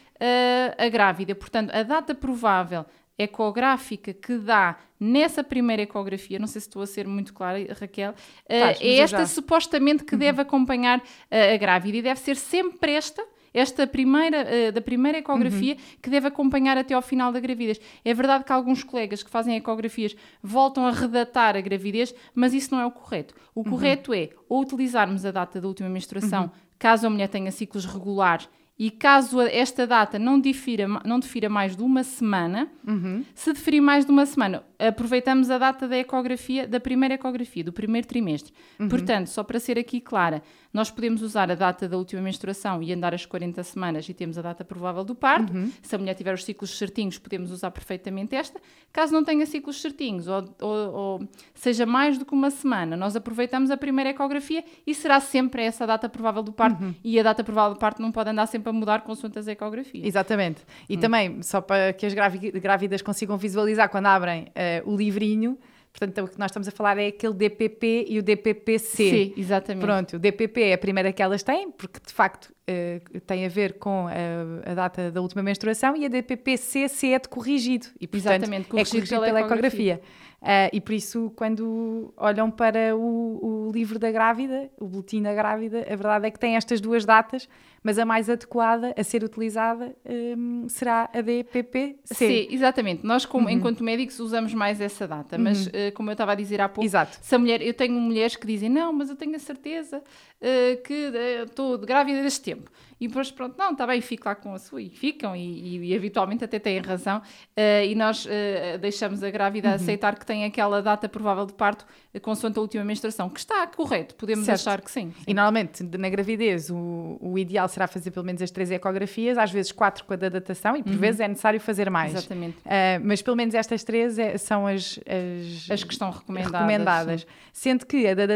a 0.77 0.89
grávida. 0.89 1.33
Portanto, 1.33 1.71
a 1.73 1.83
data 1.83 2.13
provável 2.13 2.85
ecográfica 3.17 4.13
que 4.13 4.37
dá 4.37 4.77
nessa 4.99 5.43
primeira 5.43 5.83
ecografia, 5.83 6.39
não 6.39 6.47
sei 6.47 6.61
se 6.61 6.67
estou 6.67 6.81
a 6.81 6.87
ser 6.87 7.07
muito 7.07 7.33
clara, 7.33 7.59
Raquel, 7.79 8.11
uh, 8.11 8.15
é 8.49 8.97
esta 8.97 9.19
já. 9.19 9.25
supostamente 9.25 10.03
que 10.03 10.13
uhum. 10.13 10.19
deve 10.19 10.41
acompanhar 10.41 11.01
a 11.29 11.57
grávida 11.57 11.97
e 11.97 12.01
deve 12.01 12.19
ser 12.19 12.35
sempre 12.35 12.93
esta 12.93 13.23
esta 13.53 13.85
primeira, 13.85 14.45
uh, 14.45 14.71
da 14.71 14.81
primeira 14.81 15.17
ecografia 15.17 15.73
uhum. 15.73 15.79
que 16.01 16.09
deve 16.09 16.27
acompanhar 16.27 16.77
até 16.77 16.93
ao 16.93 17.01
final 17.01 17.31
da 17.31 17.39
gravidez. 17.39 17.79
É 18.03 18.13
verdade 18.13 18.43
que 18.43 18.51
alguns 18.51 18.83
colegas 18.83 19.23
que 19.23 19.29
fazem 19.29 19.55
ecografias 19.55 20.15
voltam 20.41 20.85
a 20.85 20.91
redatar 20.91 21.55
a 21.55 21.61
gravidez, 21.61 22.13
mas 22.33 22.53
isso 22.53 22.73
não 22.73 22.81
é 22.81 22.85
o 22.85 22.91
correto. 22.91 23.35
O 23.53 23.61
uhum. 23.61 23.69
correto 23.69 24.13
é 24.13 24.29
ou 24.47 24.61
utilizarmos 24.61 25.25
a 25.25 25.31
data 25.31 25.59
da 25.59 25.67
última 25.67 25.89
menstruação, 25.89 26.43
uhum. 26.43 26.49
caso 26.79 27.07
a 27.07 27.09
mulher 27.09 27.27
tenha 27.27 27.51
ciclos 27.51 27.85
regulares 27.85 28.47
e 28.81 28.89
caso 28.89 29.39
esta 29.41 29.85
data 29.85 30.17
não 30.17 30.39
difira, 30.39 30.87
não 31.05 31.19
difira 31.19 31.47
mais 31.47 31.75
de 31.75 31.83
uma 31.83 32.03
semana, 32.03 32.67
uhum. 32.87 33.23
se 33.35 33.53
diferir 33.53 33.79
mais 33.79 34.07
de 34.07 34.11
uma 34.11 34.25
semana, 34.25 34.63
aproveitamos 34.79 35.51
a 35.51 35.59
data 35.59 35.87
da 35.87 35.97
ecografia, 35.97 36.67
da 36.67 36.79
primeira 36.79 37.13
ecografia, 37.13 37.63
do 37.63 37.71
primeiro 37.71 38.07
trimestre. 38.07 38.51
Uhum. 38.79 38.89
Portanto, 38.89 39.27
só 39.27 39.43
para 39.43 39.59
ser 39.59 39.77
aqui 39.77 40.01
clara, 40.01 40.41
nós 40.73 40.89
podemos 40.89 41.21
usar 41.21 41.51
a 41.51 41.55
data 41.55 41.87
da 41.87 41.97
última 41.97 42.21
menstruação 42.21 42.81
e 42.81 42.93
andar 42.93 43.13
as 43.13 43.25
40 43.25 43.63
semanas 43.63 44.07
e 44.07 44.13
temos 44.13 44.37
a 44.37 44.41
data 44.41 44.63
provável 44.63 45.03
do 45.03 45.13
parto. 45.13 45.53
Uhum. 45.53 45.71
Se 45.81 45.95
a 45.95 45.97
mulher 45.97 46.13
tiver 46.13 46.33
os 46.33 46.43
ciclos 46.43 46.77
certinhos, 46.77 47.17
podemos 47.17 47.51
usar 47.51 47.71
perfeitamente 47.71 48.35
esta. 48.35 48.59
Caso 48.91 49.13
não 49.13 49.23
tenha 49.23 49.45
ciclos 49.45 49.81
certinhos 49.81 50.27
ou, 50.27 50.43
ou, 50.61 50.93
ou 50.93 51.29
seja 51.53 51.85
mais 51.85 52.17
do 52.17 52.25
que 52.25 52.33
uma 52.33 52.49
semana, 52.49 52.95
nós 52.95 53.15
aproveitamos 53.15 53.71
a 53.71 53.77
primeira 53.77 54.11
ecografia 54.11 54.63
e 54.85 54.95
será 54.95 55.19
sempre 55.19 55.63
essa 55.63 55.85
data 55.85 56.07
provável 56.07 56.43
do 56.43 56.53
parto. 56.53 56.83
Uhum. 56.83 56.95
E 57.03 57.19
a 57.19 57.23
data 57.23 57.43
provável 57.43 57.73
do 57.73 57.79
parto 57.79 58.01
não 58.01 58.11
pode 58.11 58.29
andar 58.29 58.45
sempre 58.47 58.69
a 58.69 58.73
mudar 58.73 59.01
consoante 59.01 59.39
as 59.39 59.47
ecografias. 59.47 60.05
Exatamente. 60.05 60.61
E 60.87 60.95
hum. 60.95 60.99
também, 60.99 61.41
só 61.41 61.61
para 61.61 61.93
que 61.93 62.05
as 62.05 62.13
grávidas 62.13 63.01
consigam 63.01 63.37
visualizar 63.37 63.89
quando 63.89 64.05
abrem 64.07 64.43
uh, 64.45 64.91
o 64.91 64.95
livrinho, 64.95 65.57
Portanto, 65.91 66.25
o 66.25 66.27
que 66.27 66.39
nós 66.39 66.49
estamos 66.49 66.67
a 66.67 66.71
falar 66.71 66.97
é 66.97 67.07
aquele 67.07 67.33
DPP 67.33 68.05
e 68.07 68.17
o 68.17 68.23
DPPC. 68.23 69.09
Sim, 69.09 69.33
exatamente. 69.37 69.83
Pronto, 69.83 70.15
o 70.15 70.19
DPP 70.19 70.63
é 70.63 70.73
a 70.73 70.77
primeira 70.77 71.11
que 71.11 71.21
elas 71.21 71.43
têm, 71.43 71.69
porque 71.69 71.99
de 72.05 72.13
facto 72.13 72.45
uh, 72.45 73.19
tem 73.21 73.45
a 73.45 73.49
ver 73.49 73.73
com 73.73 74.07
a, 74.07 74.71
a, 74.71 74.73
data 74.73 75.11
da 75.11 75.21
última 75.21 75.43
menstruação, 75.43 75.95
e 75.95 76.05
a 76.05 76.09
DPPC 76.09 76.87
é 77.07 77.19
de 77.19 77.27
corrigido. 77.27 77.87
E, 77.99 78.07
portanto, 78.07 78.33
exatamente, 78.33 78.67
corrigido, 78.69 78.97
é 78.97 78.99
corrigido 78.99 79.21
pela, 79.21 79.39
ecografia. 79.41 79.93
ecografia. 79.93 80.01
Uh, 80.41 80.73
e 80.73 80.81
por 80.81 80.93
isso, 80.93 81.31
quando 81.35 82.11
olham 82.17 82.49
para 82.49 82.95
o, 82.95 83.67
o, 83.67 83.71
livro 83.71 83.99
da 83.99 84.11
grávida, 84.11 84.71
o 84.79 84.87
boletim 84.87 85.21
da 85.21 85.35
grávida, 85.35 85.81
a 85.81 85.95
verdade 85.95 86.25
é 86.25 86.31
que 86.31 86.39
tem 86.39 86.55
estas 86.55 86.81
duas 86.81 87.05
datas, 87.05 87.47
mas 87.83 87.99
a 87.99 88.05
mais 88.05 88.27
adequada 88.27 88.91
a 88.97 89.03
ser 89.03 89.23
utilizada 89.23 89.95
um, 90.03 90.67
será 90.67 91.07
a 91.13 91.21
DPPC. 91.21 91.95
Sim, 92.05 92.47
exatamente. 92.49 93.05
Nós, 93.05 93.23
como, 93.23 93.45
uhum. 93.45 93.53
enquanto 93.53 93.83
médicos, 93.83 94.19
usamos 94.19 94.51
mais 94.55 94.81
essa 94.81 95.07
data, 95.07 95.37
mas 95.37 95.67
uhum. 95.67 95.73
uh, 95.73 95.91
como 95.93 96.09
eu 96.09 96.13
estava 96.13 96.31
a 96.31 96.35
dizer 96.35 96.59
há 96.59 96.67
pouco, 96.67 96.85
Exato. 96.85 97.19
se 97.21 97.35
a 97.35 97.37
mulher, 97.37 97.61
eu 97.61 97.73
tenho 97.75 97.93
mulheres 97.93 98.35
que 98.35 98.47
dizem, 98.47 98.67
não, 98.67 98.91
mas 98.91 99.11
eu 99.11 99.15
tenho 99.15 99.35
a 99.35 99.39
certeza 99.39 99.99
uh, 99.99 100.81
que 100.81 101.11
estou 101.45 101.77
grávida 101.77 102.23
deste 102.23 102.41
tempo. 102.41 102.71
E 103.01 103.07
depois, 103.07 103.31
pronto, 103.31 103.57
não, 103.57 103.71
está 103.71 103.87
bem, 103.87 103.99
fico 103.99 104.29
lá 104.29 104.35
com 104.35 104.53
a 104.53 104.59
sua. 104.59 104.79
E 104.79 104.91
ficam, 104.91 105.35
e, 105.35 105.39
e, 105.39 105.91
e 105.91 105.95
habitualmente 105.95 106.43
até 106.43 106.59
têm 106.59 106.79
razão. 106.79 107.17
Uh, 107.17 107.83
e 107.83 107.95
nós 107.95 108.25
uh, 108.25 108.77
deixamos 108.79 109.23
a 109.23 109.31
grávida 109.31 109.69
uhum. 109.69 109.73
aceitar 109.73 110.19
que 110.19 110.23
tem 110.23 110.45
aquela 110.45 110.83
data 110.83 111.09
provável 111.09 111.47
de 111.47 111.53
parto 111.53 111.83
uh, 112.13 112.21
consoante 112.21 112.59
a 112.59 112.61
última 112.61 112.83
menstruação, 112.83 113.27
que 113.27 113.39
está 113.39 113.65
correto, 113.65 114.13
podemos 114.13 114.45
certo. 114.45 114.61
achar 114.61 114.81
que 114.81 114.91
sim, 114.91 115.11
sim, 115.17 115.23
E 115.25 115.33
normalmente, 115.33 115.81
na 115.81 116.09
gravidez, 116.09 116.69
o, 116.69 117.17
o 117.19 117.39
ideal 117.39 117.67
será 117.67 117.87
fazer 117.87 118.11
pelo 118.11 118.23
menos 118.23 118.39
as 118.39 118.51
três 118.51 118.69
ecografias, 118.69 119.35
às 119.35 119.49
vezes 119.49 119.71
quatro 119.71 120.05
com 120.05 120.13
a 120.13 120.15
da 120.15 120.29
datação, 120.29 120.77
e 120.77 120.83
por 120.83 120.91
uhum. 120.91 120.99
vezes 120.99 121.21
é 121.21 121.27
necessário 121.27 121.59
fazer 121.59 121.89
mais. 121.89 122.13
Exatamente. 122.13 122.57
mas 123.03 123.23
pelo 123.23 123.35
menos 123.35 123.55
estas 123.55 123.83
três 123.83 124.19
é, 124.19 124.37
são 124.37 124.67
as, 124.67 124.99
as, 125.07 125.71
as 125.71 125.83
que 125.83 125.93
estão 125.93 126.11
recomendadas. 126.11 126.53
recomendadas. 126.53 127.27
Sendo 127.51 127.83
que 127.87 128.05
a 128.05 128.13
da 128.13 128.27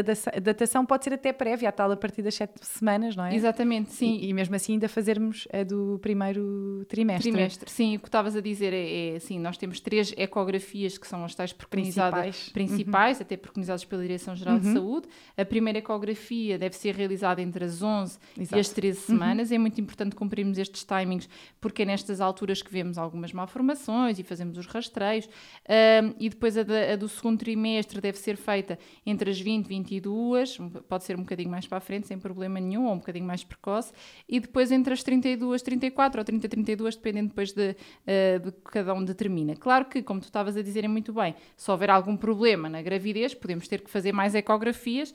datação 0.42 0.84
pode 0.84 1.04
ser 1.04 1.12
até 1.12 1.32
prévia, 1.32 1.68
a 1.68 1.72
tal 1.72 1.92
a 1.92 1.96
partir 1.96 2.22
das 2.22 2.34
sete 2.34 2.54
semanas, 2.62 3.14
não 3.14 3.26
é? 3.26 3.34
Exatamente, 3.34 3.92
sim. 3.92 4.16
E, 4.16 4.30
e 4.30 4.32
mesmo 4.32 4.55
assim 4.56 4.74
ainda 4.74 4.88
fazermos 4.88 5.46
a 5.52 5.62
do 5.62 5.98
primeiro 6.00 6.84
trimestre. 6.88 7.30
Trimestre, 7.30 7.70
sim. 7.70 7.96
O 7.96 8.00
que 8.00 8.08
estavas 8.08 8.36
a 8.36 8.40
dizer 8.40 8.72
é, 8.72 9.12
é 9.12 9.16
assim, 9.16 9.38
nós 9.38 9.56
temos 9.56 9.80
três 9.80 10.12
ecografias 10.16 10.98
que 10.98 11.06
são 11.06 11.24
as 11.24 11.34
tais 11.34 11.52
preconizadas 11.52 12.50
principais, 12.50 12.52
principais 12.52 13.18
uhum. 13.18 13.22
até 13.22 13.36
preconizadas 13.36 13.84
pela 13.84 14.02
Direção-Geral 14.02 14.54
uhum. 14.54 14.60
de 14.60 14.72
Saúde. 14.72 15.08
A 15.36 15.44
primeira 15.44 15.78
ecografia 15.78 16.58
deve 16.58 16.76
ser 16.76 16.94
realizada 16.94 17.40
entre 17.40 17.64
as 17.64 17.82
11 17.82 18.18
Exato. 18.38 18.56
e 18.56 18.60
as 18.60 18.68
13 18.70 18.98
uhum. 18.98 19.04
semanas. 19.04 19.50
Uhum. 19.50 19.56
É 19.56 19.58
muito 19.58 19.80
importante 19.80 20.16
cumprirmos 20.16 20.58
estes 20.58 20.84
timings, 20.84 21.28
porque 21.60 21.82
é 21.82 21.84
nestas 21.84 22.20
alturas 22.20 22.62
que 22.62 22.72
vemos 22.72 22.98
algumas 22.98 23.32
malformações 23.32 24.18
e 24.18 24.22
fazemos 24.22 24.58
os 24.58 24.66
rastreios. 24.66 25.28
Um, 25.68 26.14
e 26.18 26.28
depois 26.28 26.56
a, 26.56 26.62
da, 26.62 26.92
a 26.92 26.96
do 26.96 27.08
segundo 27.08 27.38
trimestre 27.38 28.00
deve 28.00 28.18
ser 28.18 28.36
feita 28.36 28.78
entre 29.04 29.30
as 29.30 29.40
20 29.40 29.66
e 29.66 29.68
22, 29.68 30.58
pode 30.88 31.04
ser 31.04 31.16
um 31.16 31.20
bocadinho 31.20 31.50
mais 31.50 31.66
para 31.66 31.78
a 31.78 31.80
frente, 31.80 32.06
sem 32.06 32.18
problema 32.18 32.60
nenhum, 32.60 32.86
ou 32.86 32.94
um 32.94 32.98
bocadinho 32.98 33.26
mais 33.26 33.44
precoce. 33.44 33.92
E 34.28 34.40
depois 34.46 34.72
entre 34.72 34.92
as 34.92 35.02
32, 35.02 35.62
34 35.62 36.20
ou 36.20 36.24
30, 36.24 36.48
32, 36.48 36.96
dependendo 36.96 37.28
depois 37.28 37.52
de, 37.52 37.70
uh, 37.70 38.40
de 38.40 38.52
que 38.52 38.62
cada 38.72 38.94
um 38.94 39.04
determina. 39.04 39.54
Claro 39.56 39.84
que, 39.86 40.02
como 40.02 40.20
tu 40.20 40.24
estavas 40.24 40.56
a 40.56 40.62
dizer 40.62 40.86
muito 40.88 41.12
bem, 41.12 41.34
se 41.56 41.70
houver 41.70 41.90
algum 41.90 42.16
problema 42.16 42.68
na 42.68 42.82
gravidez, 42.82 43.34
podemos 43.34 43.68
ter 43.68 43.80
que 43.80 43.90
fazer 43.90 44.12
mais 44.12 44.34
ecografias. 44.34 45.14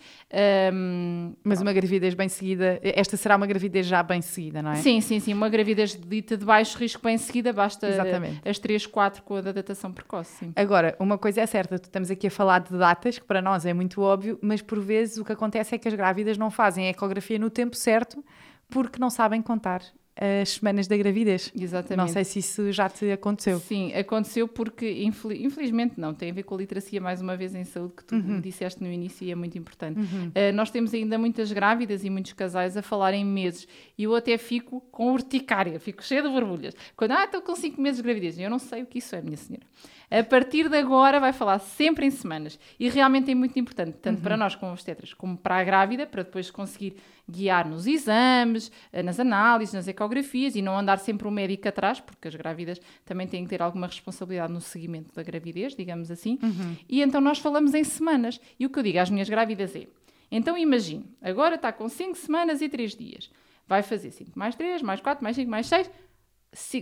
Um, 0.74 1.34
Mas 1.44 1.62
uma 1.62 1.74
gravidez 1.74 2.14
bem 2.14 2.30
seguida, 2.30 2.80
esta 2.84 3.18
será 3.18 3.36
uma 3.36 3.48
gravidez 3.48 3.86
já 3.86 4.04
bem 4.04 4.22
seguida, 4.22 4.62
não 4.62 4.72
é? 4.72 4.76
Sim, 4.76 5.02
sim, 5.02 5.20
sim. 5.20 5.34
Uma 5.34 5.50
gravidez 5.50 5.96
dita 5.96 6.38
de 6.38 6.46
baixo 6.46 6.78
risco 6.78 7.02
bem 7.04 7.18
seguida, 7.18 7.54
basta 7.54 7.88
Exatamente. 7.88 8.42
as 8.48 8.60
3, 8.60 8.86
4 8.86 9.24
com 9.24 9.36
a 9.36 9.42
da 9.42 9.52
datação 9.52 9.92
precoce. 9.92 10.38
Sim. 10.38 10.54
Agora, 10.56 10.96
uma 11.00 11.18
coisa 11.18 11.42
é 11.42 11.46
certa, 11.46 11.76
estamos 11.76 12.12
aqui 12.12 12.28
a 12.28 12.32
falar 12.32 12.60
de 12.60 12.78
datas, 12.78 13.20
que 13.20 13.26
para 13.26 13.42
nós 13.42 13.66
é 13.66 13.74
muito 13.74 14.02
óbvio, 14.02 14.38
mas 14.42 14.62
por 14.62 14.80
vezes 14.80 15.18
o 15.18 15.26
que 15.26 15.32
acontece 15.32 15.76
é 15.76 15.78
que 15.78 15.88
as 15.88 15.94
grávidas 15.94 16.38
não 16.38 16.52
fazem 16.52 16.88
a 16.88 16.90
ecografia 16.90 17.40
no 17.40 17.50
tempo 17.50 17.76
certo 17.76 18.24
porque 18.72 18.98
não 19.00 19.10
sabem 19.10 19.42
contar 19.42 19.84
as 20.16 20.50
semanas 20.50 20.88
da 20.88 20.96
gravidez. 20.98 21.52
Exatamente. 21.58 21.98
Não 21.98 22.08
sei 22.08 22.24
se 22.24 22.40
isso 22.40 22.72
já 22.72 22.90
te 22.90 23.10
aconteceu. 23.12 23.60
Sim, 23.60 23.94
aconteceu 23.94 24.48
porque, 24.48 25.04
infelizmente, 25.04 26.00
não, 26.00 26.14
tem 26.14 26.30
a 26.30 26.34
ver 26.34 26.44
com 26.44 26.56
a 26.56 26.58
literacia, 26.58 27.00
mais 27.00 27.22
uma 27.22 27.36
vez, 27.36 27.56
em 27.56 27.64
saúde, 27.64 27.94
que 27.98 28.04
tu 28.04 28.16
uhum. 28.16 28.40
disseste 28.40 28.84
no 28.84 28.92
início 28.92 29.26
e 29.26 29.32
é 29.32 29.36
muito 29.36 29.58
importante. 29.58 30.00
Uhum. 30.00 30.28
Uh, 30.28 30.54
nós 30.54 30.70
temos 30.70 30.94
ainda 30.94 31.18
muitas 31.18 31.52
grávidas 31.52 32.04
e 32.04 32.10
muitos 32.10 32.34
casais 32.34 32.76
a 32.78 32.82
falar 32.82 33.14
em 33.14 33.26
meses 33.26 33.68
e 33.98 34.04
eu 34.04 34.16
até 34.16 34.38
fico 34.38 34.82
com 34.92 35.12
urticária, 35.12 35.80
fico 35.80 36.04
cheia 36.04 36.22
de 36.22 36.30
borbulhas. 36.30 36.76
Quando, 36.96 37.12
ah, 37.12 37.24
estou 37.24 37.42
com 37.42 37.56
5 37.56 37.82
meses 37.82 37.98
de 37.98 38.04
gravidez, 38.04 38.38
eu 38.38 38.50
não 38.50 38.60
sei 38.60 38.84
o 38.84 38.86
que 38.86 39.00
isso 39.00 39.16
é, 39.16 39.22
minha 39.22 39.38
senhora. 39.38 39.66
A 40.12 40.22
partir 40.26 40.68
de 40.68 40.76
agora 40.78 41.22
vai 41.22 41.32
falar 41.32 41.58
sempre 41.60 42.06
em 42.06 42.12
semanas. 42.12 42.60
E 42.78 42.90
realmente 42.90 43.32
é 43.32 43.36
muito 43.36 43.58
importante, 43.58 43.98
tanto 44.02 44.18
uhum. 44.18 44.24
para 44.24 44.36
nós 44.36 44.56
como 44.56 44.74
obstetras, 44.74 45.14
como 45.14 45.38
para 45.38 45.56
a 45.56 45.64
grávida, 45.64 46.06
para 46.06 46.24
depois 46.24 46.52
conseguir 46.52 46.98
guiar 47.30 47.66
nos 47.66 47.88
exames, 47.88 48.70
eh, 48.92 49.02
nas 49.02 49.22
análises, 49.22 49.74
nas 49.74 49.88
ecografias 49.88 50.54
e 50.54 50.62
não 50.62 50.78
andar 50.78 51.00
sempre 51.00 51.30
o 51.30 51.32
médico 51.32 51.66
atrás, 51.70 52.02
porque 52.02 52.28
as 52.28 52.36
grávidas 52.36 52.82
também 53.06 53.26
têm 53.26 53.46
que 53.46 53.52
ter 53.52 53.62
alguma 53.62 53.88
responsabilidade 53.88 54.52
no 54.52 54.60
seguimento 54.60 55.16
da 55.16 55.24
gravidez, 55.24 55.74
digamos 55.74 56.12
assim. 56.12 56.38
Uhum. 56.44 56.76
E 56.90 57.02
então 57.02 57.22
nós 57.22 57.40
falamos 57.40 57.74
em 57.74 57.86
semanas. 57.86 58.38
E 58.60 58.66
o 58.66 58.70
que 58.70 58.80
eu 58.80 58.84
digo 58.84 59.00
às 59.00 59.10
minhas 59.10 59.30
grávidas 59.30 59.74
é: 59.78 59.88
então 60.30 60.58
imagine, 60.58 61.06
agora 61.22 61.56
está 61.56 61.72
com 61.72 61.88
5 61.88 62.18
semanas 62.18 62.62
e 62.62 62.68
3 62.68 62.98
dias. 62.98 63.32
Vai 63.66 63.82
fazer 63.82 64.12
5 64.12 64.38
mais 64.38 64.56
3, 64.56 64.82
mais 64.82 65.00
4, 65.00 65.24
mais 65.24 65.38
5, 65.38 65.50
mais 65.50 65.68
6 65.68 65.90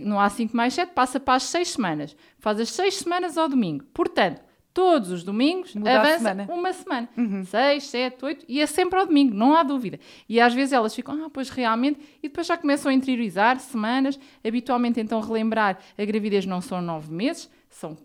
não 0.02 0.20
há 0.20 0.28
5 0.28 0.56
mais 0.56 0.74
7, 0.74 0.92
passa 0.92 1.20
para 1.20 1.34
as 1.34 1.44
6 1.44 1.68
semanas. 1.70 2.16
Faz 2.38 2.58
as 2.60 2.70
6 2.70 2.96
semanas 2.96 3.38
ao 3.38 3.48
domingo. 3.48 3.84
Portanto, 3.94 4.42
todos 4.72 5.10
os 5.10 5.22
domingos 5.22 5.74
Muda 5.74 6.00
avança 6.00 6.18
semana. 6.18 6.46
uma 6.50 6.72
semana. 6.72 7.08
6, 7.44 7.84
7, 7.84 8.24
8 8.24 8.46
e 8.48 8.60
é 8.60 8.66
sempre 8.66 8.98
ao 8.98 9.06
domingo, 9.06 9.34
não 9.34 9.54
há 9.54 9.62
dúvida. 9.62 9.98
E 10.28 10.40
às 10.40 10.54
vezes 10.54 10.72
elas 10.72 10.94
ficam, 10.94 11.24
ah, 11.24 11.30
pois 11.30 11.50
realmente, 11.50 12.00
e 12.22 12.28
depois 12.28 12.46
já 12.46 12.56
começam 12.56 12.90
a 12.90 12.94
interiorizar 12.94 13.58
semanas, 13.60 14.18
habitualmente 14.44 15.00
então 15.00 15.20
relembrar, 15.20 15.78
a 15.96 16.04
gravidez 16.04 16.46
não 16.46 16.60
são 16.60 16.80
9 16.80 17.12
meses, 17.12 17.50
são 17.80 17.96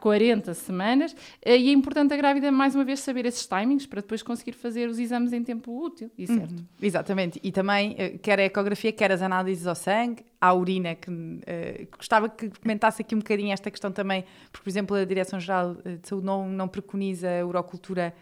40 0.00 0.52
semanas, 0.52 1.16
eh, 1.42 1.56
e 1.56 1.70
é 1.70 1.72
importante 1.72 2.12
a 2.12 2.16
grávida, 2.16 2.52
mais 2.52 2.74
uma 2.74 2.84
vez, 2.84 3.00
saber 3.00 3.24
esses 3.24 3.46
timings 3.46 3.86
para 3.86 4.02
depois 4.02 4.22
conseguir 4.22 4.52
fazer 4.52 4.86
os 4.86 4.98
exames 4.98 5.32
em 5.32 5.42
tempo 5.42 5.72
útil 5.82 6.10
e 6.18 6.26
certo. 6.26 6.50
Uhum. 6.50 6.66
Exatamente. 6.80 7.40
E 7.42 7.50
também, 7.50 7.94
eh, 7.96 8.18
quer 8.18 8.38
a 8.38 8.44
ecografia, 8.44 8.92
quer 8.92 9.10
as 9.10 9.22
análises 9.22 9.66
ao 9.66 9.74
sangue, 9.74 10.24
à 10.38 10.52
urina, 10.52 10.94
que 10.94 11.10
uh, 11.10 11.96
gostava 11.96 12.28
que 12.28 12.50
comentasse 12.60 13.00
aqui 13.00 13.14
um 13.14 13.18
bocadinho 13.18 13.50
esta 13.50 13.70
questão 13.70 13.90
também, 13.90 14.24
porque, 14.52 14.64
por 14.64 14.68
exemplo, 14.68 14.94
a 14.94 15.04
Direção-Geral 15.06 15.76
de 15.76 16.06
Saúde 16.06 16.26
não, 16.26 16.46
não 16.46 16.68
preconiza 16.68 17.40
a 17.40 17.46
urocultura 17.46 18.14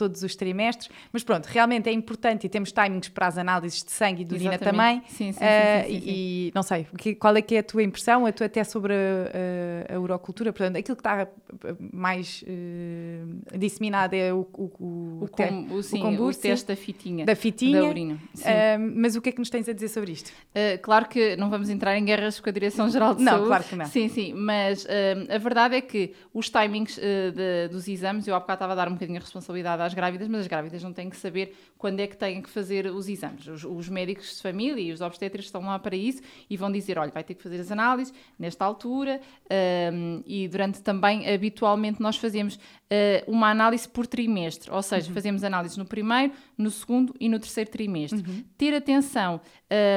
todos 0.00 0.22
os 0.22 0.34
trimestres, 0.34 0.88
mas 1.12 1.22
pronto, 1.22 1.44
realmente 1.44 1.86
é 1.86 1.92
importante 1.92 2.46
e 2.46 2.48
temos 2.48 2.72
timings 2.72 3.10
para 3.10 3.26
as 3.26 3.36
análises 3.36 3.84
de 3.84 3.92
sangue 3.92 4.22
e 4.22 4.24
de 4.24 4.34
urina 4.34 4.56
também. 4.56 5.02
Sim, 5.08 5.30
sim, 5.30 5.32
sim, 5.32 5.44
uh, 5.44 5.86
sim, 5.86 6.00
sim, 6.00 6.04
E 6.06 6.52
não 6.54 6.62
sei, 6.62 6.86
qual 7.18 7.36
é 7.36 7.42
que 7.42 7.56
é 7.56 7.58
a 7.58 7.62
tua 7.62 7.82
impressão, 7.82 8.24
a 8.24 8.32
tua 8.32 8.46
até 8.46 8.64
sobre 8.64 8.94
a, 8.94 9.92
a, 9.92 9.96
a 9.96 10.00
urocultura, 10.00 10.54
portanto, 10.54 10.76
aquilo 10.78 10.96
que 10.96 11.00
está 11.02 11.28
mais 11.92 12.42
uh, 12.44 13.58
disseminado 13.58 14.14
é 14.14 14.32
o, 14.32 14.48
o, 14.54 14.62
o, 14.62 15.24
o, 15.24 15.28
com, 15.28 15.74
o, 15.74 15.82
sim, 15.82 16.02
o, 16.02 16.24
o 16.28 16.34
teste 16.34 16.66
da 16.66 16.76
fitinha. 16.76 17.26
Da 17.26 17.36
fitinha. 17.36 17.82
Da 17.82 17.86
urina. 17.86 18.14
Uh, 18.14 18.92
mas 18.94 19.16
o 19.16 19.20
que 19.20 19.28
é 19.28 19.32
que 19.32 19.38
nos 19.38 19.50
tens 19.50 19.68
a 19.68 19.74
dizer 19.74 19.88
sobre 19.88 20.12
isto? 20.12 20.32
claro 20.82 21.08
que 21.08 21.36
não 21.36 21.50
vamos 21.50 21.68
entrar 21.68 21.96
em 21.98 22.04
guerras 22.04 22.40
com 22.40 22.48
a 22.48 22.52
Direção-Geral 22.52 23.14
de 23.14 23.22
não, 23.22 23.32
Saúde. 23.32 23.42
Não, 23.42 23.48
claro 23.48 23.64
que 23.64 23.76
não. 23.76 23.86
Sim, 23.86 24.08
sim, 24.08 24.32
mas 24.32 24.86
a 25.28 25.38
verdade 25.38 25.76
é 25.76 25.80
que 25.80 26.14
os 26.32 26.48
timings 26.48 26.96
de, 26.96 27.68
dos 27.68 27.86
exames, 27.86 28.26
eu 28.26 28.34
há 28.34 28.40
bocado 28.40 28.56
estava 28.56 28.72
a 28.72 28.76
dar 28.76 28.88
um 28.88 28.94
bocadinho 28.94 29.18
a 29.18 29.20
responsabilidade 29.20 29.82
às 29.82 29.89
grávidas, 29.94 30.28
mas 30.28 30.42
as 30.42 30.46
grávidas 30.46 30.82
não 30.82 30.92
têm 30.92 31.08
que 31.08 31.16
saber 31.16 31.56
quando 31.78 32.00
é 32.00 32.06
que 32.06 32.16
têm 32.16 32.42
que 32.42 32.50
fazer 32.50 32.86
os 32.86 33.08
exames. 33.08 33.46
Os, 33.46 33.64
os 33.64 33.88
médicos 33.88 34.36
de 34.36 34.42
família 34.42 34.80
e 34.80 34.92
os 34.92 35.00
obstetras 35.00 35.46
estão 35.46 35.62
lá 35.62 35.78
para 35.78 35.96
isso 35.96 36.22
e 36.48 36.56
vão 36.56 36.70
dizer: 36.70 36.98
olha, 36.98 37.10
vai 37.10 37.24
ter 37.24 37.34
que 37.34 37.42
fazer 37.42 37.60
as 37.60 37.70
análises 37.70 38.12
nesta 38.38 38.64
altura. 38.64 39.20
Um, 39.92 40.22
e 40.26 40.48
durante 40.48 40.82
também, 40.82 41.32
habitualmente, 41.32 42.00
nós 42.00 42.16
fazemos 42.16 42.58
uh, 42.90 43.30
uma 43.30 43.50
análise 43.50 43.88
por 43.88 44.06
trimestre, 44.06 44.70
ou 44.70 44.82
seja, 44.82 45.08
uhum. 45.08 45.14
fazemos 45.14 45.44
análises 45.44 45.76
no 45.76 45.84
primeiro, 45.84 46.32
no 46.58 46.70
segundo 46.70 47.14
e 47.20 47.28
no 47.28 47.38
terceiro 47.38 47.70
trimestre. 47.70 48.20
Uhum. 48.20 48.44
Ter 48.58 48.74
atenção 48.74 49.40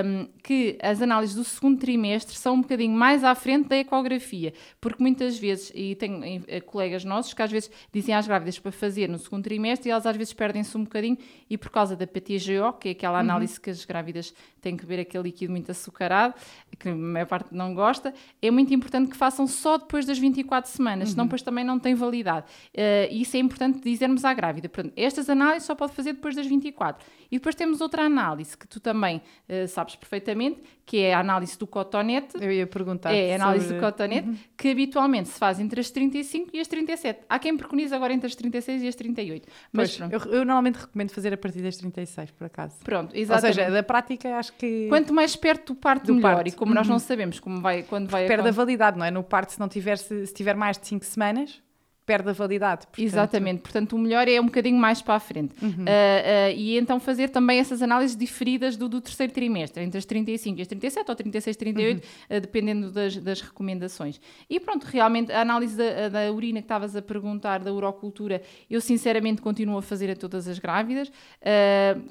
um, 0.05 0.27
que 0.43 0.77
as 0.81 1.01
análises 1.01 1.35
do 1.35 1.43
segundo 1.43 1.79
trimestre 1.79 2.35
são 2.35 2.55
um 2.55 2.61
bocadinho 2.61 2.95
mais 2.95 3.23
à 3.23 3.33
frente 3.33 3.67
da 3.67 3.77
ecografia, 3.77 4.53
porque 4.79 5.01
muitas 5.01 5.37
vezes, 5.37 5.71
e 5.73 5.95
tenho 5.95 6.19
uh, 6.19 6.63
colegas 6.65 7.03
nossos 7.03 7.33
que 7.33 7.41
às 7.41 7.51
vezes 7.51 7.71
dizem 7.91 8.13
às 8.13 8.27
grávidas 8.27 8.59
para 8.59 8.71
fazer 8.71 9.09
no 9.09 9.17
segundo 9.17 9.43
trimestre 9.43 9.89
e 9.89 9.91
elas 9.91 10.05
às 10.05 10.15
vezes 10.15 10.33
perdem-se 10.33 10.77
um 10.77 10.83
bocadinho 10.83 11.17
e 11.49 11.57
por 11.57 11.69
causa 11.69 11.95
da 11.95 12.05
PTGO, 12.05 12.73
que 12.79 12.89
é 12.89 12.91
aquela 12.91 13.15
uhum. 13.15 13.19
análise 13.19 13.55
uhum. 13.55 13.61
que 13.61 13.69
as 13.69 13.83
grávidas 13.83 14.33
têm 14.63 14.77
que 14.77 14.85
beber 14.85 15.01
aquele 15.01 15.25
líquido 15.25 15.51
muito 15.51 15.69
açucarado, 15.69 16.33
que 16.79 16.89
a 16.89 16.95
maior 16.95 17.27
parte 17.27 17.53
não 17.53 17.75
gosta, 17.75 18.13
é 18.41 18.49
muito 18.49 18.73
importante 18.73 19.11
que 19.11 19.17
façam 19.17 19.45
só 19.45 19.77
depois 19.77 20.05
das 20.05 20.17
24 20.17 20.71
semanas, 20.71 21.09
uhum. 21.09 21.11
senão 21.13 21.25
depois 21.25 21.41
também 21.41 21.63
não 21.63 21.77
tem 21.77 21.93
validade. 21.93 22.45
Uh, 22.73 23.11
isso 23.11 23.35
é 23.37 23.39
importante 23.39 23.79
dizermos 23.81 24.25
à 24.25 24.33
grávida. 24.33 24.69
Portanto, 24.69 24.93
estas 24.95 25.29
análises 25.29 25.65
só 25.65 25.75
pode 25.75 25.93
fazer 25.93 26.13
depois 26.13 26.35
das 26.35 26.47
24. 26.47 27.05
E 27.31 27.37
depois 27.37 27.55
temos 27.55 27.81
outra 27.81 28.03
análise 28.03 28.57
que 28.57 28.67
tu 28.67 28.79
também 28.79 29.17
uh, 29.49 29.67
sabes 29.67 29.95
perfeitamente, 29.95 30.61
que 30.85 30.99
é 30.99 31.13
a 31.13 31.19
análise 31.19 31.57
do 31.57 31.65
cotonete. 31.65 32.37
Eu 32.39 32.51
ia 32.51 32.67
perguntar. 32.67 33.13
É 33.13 33.33
a 33.33 33.35
análise 33.35 33.65
sobre... 33.65 33.79
do 33.79 33.85
cotonete, 33.85 34.27
uhum. 34.27 34.37
que 34.57 34.69
habitualmente 34.69 35.29
se 35.29 35.39
faz 35.39 35.59
entre 35.59 35.79
as 35.79 35.89
35 35.89 36.51
e 36.53 36.59
as 36.59 36.67
37. 36.67 37.21
Há 37.27 37.39
quem 37.39 37.57
preconize 37.57 37.93
agora 37.93 38.13
entre 38.13 38.27
as 38.27 38.35
36 38.35 38.83
e 38.83 38.87
as 38.87 38.95
38. 38.95 39.47
Mas 39.71 39.97
pois, 39.97 40.11
eu, 40.11 40.19
eu, 40.31 40.45
normalmente 40.45 40.75
recomendo 40.75 41.11
fazer 41.11 41.33
a 41.33 41.37
partir 41.37 41.61
das 41.61 41.77
36, 41.77 42.31
por 42.31 42.45
acaso. 42.45 42.75
Pronto, 42.83 43.15
exatamente. 43.15 43.59
Ou 43.59 43.63
seja, 43.65 43.71
da 43.71 43.83
prática 43.83 44.37
acho 44.37 44.52
que... 44.57 44.87
Quanto 44.89 45.13
mais 45.13 45.35
perto 45.35 45.73
do 45.73 45.79
parto, 45.79 46.07
do 46.07 46.15
melhor. 46.15 46.35
Parto. 46.35 46.47
E 46.47 46.51
como 46.51 46.71
uhum. 46.71 46.75
nós 46.75 46.87
não 46.87 46.99
sabemos 46.99 47.39
como 47.39 47.61
vai, 47.61 47.83
quando 47.83 48.09
vai... 48.09 48.27
Perde 48.27 48.47
a 48.47 48.51
validade, 48.51 48.97
não 48.97 49.05
é? 49.05 49.11
No 49.11 49.23
parto, 49.23 49.53
se 49.53 49.59
não 49.59 49.67
tiver, 49.67 49.97
se, 49.97 50.27
se 50.27 50.33
tiver 50.33 50.55
mais 50.55 50.77
de 50.77 50.87
5 50.87 51.05
semanas 51.05 51.62
perde 52.05 52.29
a 52.29 52.33
validade. 52.33 52.85
Portanto... 52.87 53.05
Exatamente, 53.05 53.61
portanto 53.61 53.93
o 53.93 53.99
melhor 53.99 54.27
é 54.27 54.39
um 54.39 54.45
bocadinho 54.45 54.77
mais 54.77 55.01
para 55.01 55.15
a 55.15 55.19
frente. 55.19 55.53
Uhum. 55.61 55.69
Uh, 55.69 55.73
uh, 55.73 56.55
e 56.55 56.77
então 56.77 56.99
fazer 56.99 57.29
também 57.29 57.59
essas 57.59 57.81
análises 57.81 58.15
diferidas 58.15 58.75
do, 58.75 58.89
do, 58.89 58.99
terceiro 58.99 59.31
trimestre, 59.31 59.83
entre 59.83 59.97
as 59.97 60.05
35 60.05 60.59
e 60.59 60.61
as 60.61 60.67
37 60.67 61.09
ou 61.09 61.15
36, 61.15 61.55
38, 61.55 61.97
uhum. 61.97 62.37
uh, 62.37 62.41
dependendo 62.41 62.91
das, 62.91 63.15
das, 63.17 63.41
recomendações. 63.41 64.19
E 64.49 64.59
pronto, 64.59 64.83
realmente 64.83 65.31
a 65.31 65.41
análise 65.41 65.77
da, 65.77 66.09
da 66.09 66.31
urina 66.31 66.59
que 66.59 66.65
estavas 66.65 66.95
a 66.95 67.01
perguntar, 67.01 67.59
da 67.59 67.73
urocultura, 67.73 68.41
eu 68.69 68.81
sinceramente 68.81 69.41
continuo 69.41 69.77
a 69.77 69.81
fazer 69.81 70.09
a 70.09 70.15
todas 70.15 70.47
as 70.47 70.59
grávidas. 70.59 71.11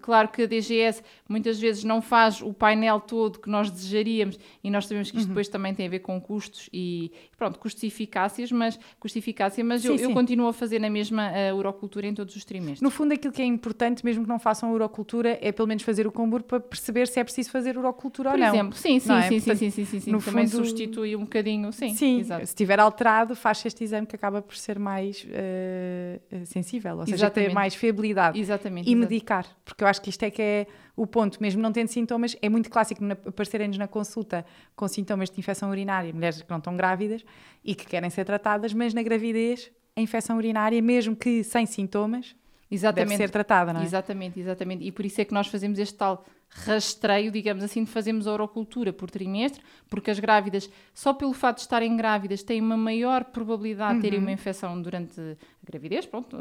claro 0.01 0.29
que 0.29 0.43
a 0.43 0.47
DGS 0.47 1.03
muitas 1.29 1.59
vezes 1.59 1.85
não 1.85 2.01
faz 2.01 2.41
o 2.43 2.53
painel 2.53 3.01
todo 3.01 3.39
que 3.39 3.49
nós 3.49 3.71
desejaríamos 3.71 4.39
e 4.63 4.71
nós 4.71 4.87
sabemos 4.87 5.11
que 5.11 5.17
isto 5.17 5.27
uhum. 5.27 5.33
depois 5.33 5.49
também 5.49 5.75
tem 5.75 5.87
a 5.87 5.91
ver 5.91 6.01
com 6.01 6.21
custos 6.21 6.69
e 6.73 7.11
pronto, 7.37 7.59
custos 7.59 7.83
e 7.83 7.87
eficácias, 7.87 8.53
mas 8.53 8.79
custo 9.01 9.19
e 9.19 9.21
eficácia, 9.21 9.65
mas 9.65 9.82
mas 9.85 10.01
sim, 10.01 10.05
eu, 10.05 10.11
eu, 10.11 10.15
continuo 10.15 10.49
a 10.49 10.53
fazer 10.53 10.79
na 10.79 10.91
mesma 10.91 11.31
uh, 11.31 11.57
urocultura 11.57 12.07
em 12.07 12.15
todos 12.15 12.35
os 12.37 12.45
trimestres. 12.45 12.81
No 12.81 12.91
fundo, 12.91 13.13
aquilo 13.15 13.33
que 13.33 13.43
é 13.43 13.45
importante, 13.45 14.05
mesmo 14.05 14.23
que 14.23 14.29
não 14.29 14.39
façam 14.39 14.73
urocultura, 14.73 15.39
é 15.41 15.53
pelo 15.53 15.69
menos 15.69 15.83
fazer 15.83 16.07
o 16.07 16.13
combur 16.13 16.43
para 16.43 16.61
perceber 16.61 17.09
se 17.09 17.21
é 17.21 17.25
preciso 17.25 17.51
fazer 17.51 17.77
urocultura 17.77 18.31
Por 18.31 18.39
ou 18.39 18.41
não. 18.41 18.51
Por 18.51 18.57
exemplo, 18.57 18.79
sim, 18.79 19.01
sim, 19.01 19.13
é? 19.13 19.23
sim, 19.23 19.37
Portanto, 19.37 19.59
sim, 19.59 19.71
sim, 19.71 19.85
sim, 19.85 20.01
sim, 20.01 20.11
No 20.11 20.21
Também 20.21 20.47
fundo, 20.47 20.65
substitui 20.65 21.17
um 21.17 21.21
bocadinho, 21.21 21.73
sim. 21.73 21.95
Sim, 21.95 22.21
exato. 22.21 22.47
se 22.47 22.53
estiver 22.53 22.79
alterado, 22.81 23.35
faz 23.35 23.65
este 23.65 23.85
exame 23.85 24.07
que 24.07 24.17
acaba 24.17 24.41
por 24.41 24.57
ser 24.57 24.79
mais 24.79 25.25
uh, 25.25 26.47
sensível, 26.47 26.99
ou 26.99 27.05
seja, 27.05 27.17
Exatamente. 27.17 27.51
ter 27.51 27.55
mais 27.55 27.75
fiabilidade. 27.75 28.39
Exatamente. 28.39 28.87
E 28.87 28.93
exatamente. 28.93 29.11
medicar, 29.11 29.47
porque 29.65 29.85
eu 29.85 29.89
acho 29.89 30.01
que 30.01 30.11
isto 30.11 30.23
é 30.23 30.31
que 30.31 30.43
é 30.43 30.67
o 30.97 31.07
ponto, 31.07 31.41
mesmo 31.41 31.63
não 31.63 31.73
tendo 31.73 31.89
sintomas, 31.89 32.37
é 32.41 32.49
muito 32.49 32.69
clássico 32.69 33.03
aparecerem-nos 33.27 33.79
na 33.79 33.89
consulta 33.89 34.45
com 34.77 34.87
sintomas 34.87 35.31
de 35.31 35.41
infecção 35.41 35.71
urinária, 35.71 36.13
mulheres 36.13 36.43
que 36.43 36.51
não 36.51 36.59
estão 36.59 36.77
grávidas 36.77 37.25
e 37.65 37.75
que 37.75 37.87
querem 37.87 38.11
ser 38.11 38.25
tratadas, 38.25 38.75
mas 38.75 38.93
na 38.93 39.03
gravidez 39.03 39.71
a 39.97 40.01
infecção 40.01 40.37
urinária, 40.37 40.81
mesmo 40.81 41.15
que 41.15 41.45
sem 41.45 41.67
sintomas, 41.67 42.35
exatamente. 42.71 43.11
deve 43.11 43.23
ser 43.23 43.31
tratada, 43.31 43.73
não 43.73 43.81
é? 43.81 43.85
Exatamente, 43.85 44.41
exatamente. 44.41 44.85
E 44.85 44.91
por 44.91 45.05
isso 45.05 45.21
é 45.21 45.25
que 45.25 45.35
nós 45.35 45.47
fazemos 45.47 45.79
este 45.79 45.95
tal 45.97 46.25
rastreio, 46.49 47.31
digamos 47.31 47.65
assim, 47.65 47.85
de 47.85 47.91
fazermos 47.91 48.27
a 48.27 48.33
orocultura 48.33 48.93
por 48.93 49.11
trimestre, 49.11 49.63
porque 49.89 50.11
as 50.11 50.19
grávidas, 50.19 50.69
só 50.93 51.13
pelo 51.13 51.33
fato 51.33 51.57
de 51.57 51.63
estarem 51.63 51.97
grávidas, 51.97 52.43
têm 52.43 52.61
uma 52.61 52.77
maior 52.77 53.25
probabilidade 53.25 53.97
de 53.97 54.03
terem 54.03 54.19
uhum. 54.19 54.27
uma 54.27 54.33
infecção 54.33 54.81
durante 54.81 55.19
a 55.21 55.37
gravidez, 55.65 56.07
pronto. 56.07 56.37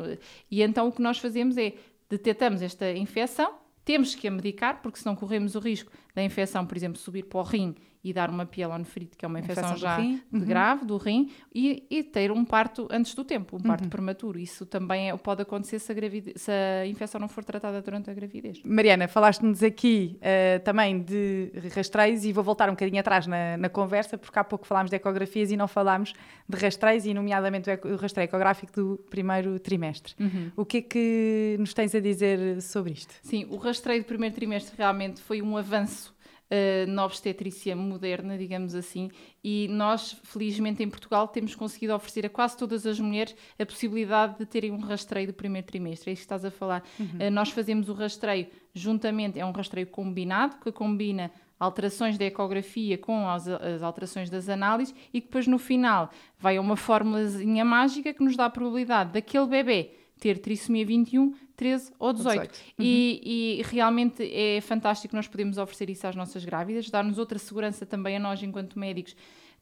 E 0.50 0.62
então 0.62 0.88
o 0.88 0.92
que 0.92 1.02
nós 1.02 1.18
fazemos 1.18 1.58
é 1.58 1.74
detectamos 2.10 2.62
esta 2.62 2.92
infecção, 2.92 3.54
temos 3.86 4.14
que 4.14 4.28
a 4.28 4.32
medicar, 4.32 4.82
porque 4.82 5.00
senão 5.00 5.16
corremos 5.16 5.56
o 5.56 5.60
risco 5.60 5.92
da 6.14 6.22
infecção, 6.22 6.66
por 6.66 6.76
exemplo, 6.76 7.00
subir 7.00 7.24
para 7.24 7.40
o 7.40 7.44
rim 7.44 7.76
e 8.04 8.12
dar 8.12 8.30
uma 8.30 8.46
pielonefrite, 8.46 9.16
que 9.16 9.24
é 9.24 9.28
uma 9.28 9.40
infecção, 9.40 9.76
infecção 9.76 9.90
já 9.90 10.00
uhum. 10.00 10.40
grave 10.40 10.86
do 10.86 10.98
rim, 10.98 11.32
e, 11.54 11.86
e, 11.90 12.04
ter 12.04 12.32
um 12.32 12.44
parto 12.44 12.88
antes 12.92 13.14
do 13.14 13.24
tempo, 13.24 13.58
um 13.58 13.60
parto 13.60 13.84
uhum. 13.84 13.90
prematuro. 13.90 14.40
Isso 14.40 14.66
também 14.66 15.10
é, 15.10 15.18
pode 15.18 15.44
acontecer 15.44 15.78
se 15.80 15.92
a, 15.92 15.96
se 16.36 16.52
a, 16.52 16.88
infecção 16.88 17.22
não 17.22 17.28
for 17.28 17.44
tratada 17.44 17.82
durante 17.82 18.10
a 18.10 18.14
gravidez. 18.14 18.62
Mariana, 18.66 19.08
falaste-nos 19.08 19.62
aqui 19.62 20.18
uh, 20.18 20.64
também 20.64 21.02
de 21.02 21.52
rastreios 21.76 22.26
e 22.26 22.34
vou 22.34 22.44
voltar 22.44 22.70
um 22.70 22.74
bocadinho 22.74 23.00
atrás 23.00 23.28
na, 23.28 23.58
na, 23.58 23.70
conversa, 23.70 24.18
porque 24.18 24.38
há 24.38 24.44
pouco 24.44 24.66
falámos 24.66 24.90
de 24.90 24.96
ecografias 24.96 25.52
e 25.52 25.58
não 25.58 25.68
falámos 25.68 26.14
de 26.50 26.58
rastreios, 26.58 27.06
e 27.06 27.14
nomeadamente 27.14 27.70
o 27.84 27.96
rastreio 27.96 28.26
ecográfico 28.26 28.74
do 28.74 28.98
primeiro 29.10 29.60
trimestre. 29.60 30.16
Uhum. 30.20 30.52
O 30.56 30.66
que 30.66 30.78
é 30.78 30.82
que 30.82 31.56
nos 31.60 31.74
tens 31.74 31.94
a 31.94 32.00
dizer 32.00 32.62
sobre 32.62 32.94
isto? 32.94 33.14
Sim, 33.22 33.46
o 33.50 33.58
rastreio 33.58 34.02
do 34.02 34.06
primeiro 34.06 34.34
trimestre 34.34 34.76
realmente 34.76 35.22
foi 35.22 35.42
um 35.42 35.56
avanço 35.56 36.14
uh, 36.52 36.92
na 36.92 37.06
obstetrícia 37.06 37.76
moderna, 37.76 38.38
digamos 38.38 38.76
assim, 38.76 39.10
e 39.44 39.68
nós, 39.70 40.18
felizmente, 40.24 40.84
em 40.84 40.90
Portugal, 40.90 41.28
temos 41.28 41.56
conseguido 41.56 41.96
oferecer 41.96 42.26
a 42.26 42.30
quase 42.30 42.58
todas 42.58 42.86
as 42.86 43.00
mulheres 43.00 43.36
a 43.58 43.66
possibilidade 43.66 44.38
de 44.38 44.46
terem 44.46 44.72
um 44.72 44.80
rastreio 44.80 45.28
do 45.28 45.34
primeiro 45.34 45.66
trimestre. 45.66 46.10
É 46.10 46.14
isso 46.14 46.22
que 46.22 46.26
estás 46.26 46.46
a 46.46 46.52
falar. 46.52 46.84
Uhum. 47.00 47.28
Uh, 47.28 47.32
nós 47.32 47.50
fazemos 47.50 47.90
o 47.90 47.94
rastreio 47.94 48.48
juntamente, 48.74 49.40
é 49.40 49.46
um 49.46 49.52
rastreio 49.52 49.88
combinado, 49.88 50.58
que 50.58 50.72
combina 50.72 51.32
alterações 51.60 52.18
da 52.18 52.26
ecografia 52.26 52.98
com 52.98 53.30
as, 53.30 53.48
as, 53.48 53.84
alterações 53.84 54.30
das 54.32 54.50
análises 54.50 54.96
e 55.14 55.22
que 55.22 55.28
depois 55.28 55.46
no 55.46 55.60
final 55.60 56.10
vai 56.40 56.58
a 56.58 56.62
uma 56.62 56.76
formulazinha 56.76 57.64
mágica 57.64 58.12
que 58.14 58.24
nos 58.24 58.36
dá 58.36 58.46
a 58.46 58.50
probabilidade 58.50 59.12
daquele 59.12 59.46
bebê 59.46 59.92
ter 60.22 60.38
trissomia 60.38 60.86
21, 60.86 61.34
13 61.56 61.94
ou 61.98 62.14
18. 62.14 62.42
18. 62.42 62.54
Uhum. 62.54 62.86
E, 62.86 63.58
e, 63.60 63.62
realmente 63.64 64.24
é 64.24 64.62
fantástico 64.62 65.16
nós 65.16 65.28
podemos 65.28 65.58
oferecer 65.58 65.90
isso 65.90 66.06
às 66.06 66.16
nossas 66.16 66.46
grávidas, 66.46 66.92
dar-nos 66.92 67.18
outra 67.18 67.40
segurança 67.40 67.88
também 67.88 68.16
a 68.18 68.20
nós 68.20 68.42
enquanto 68.44 68.78
médicos, 68.78 69.16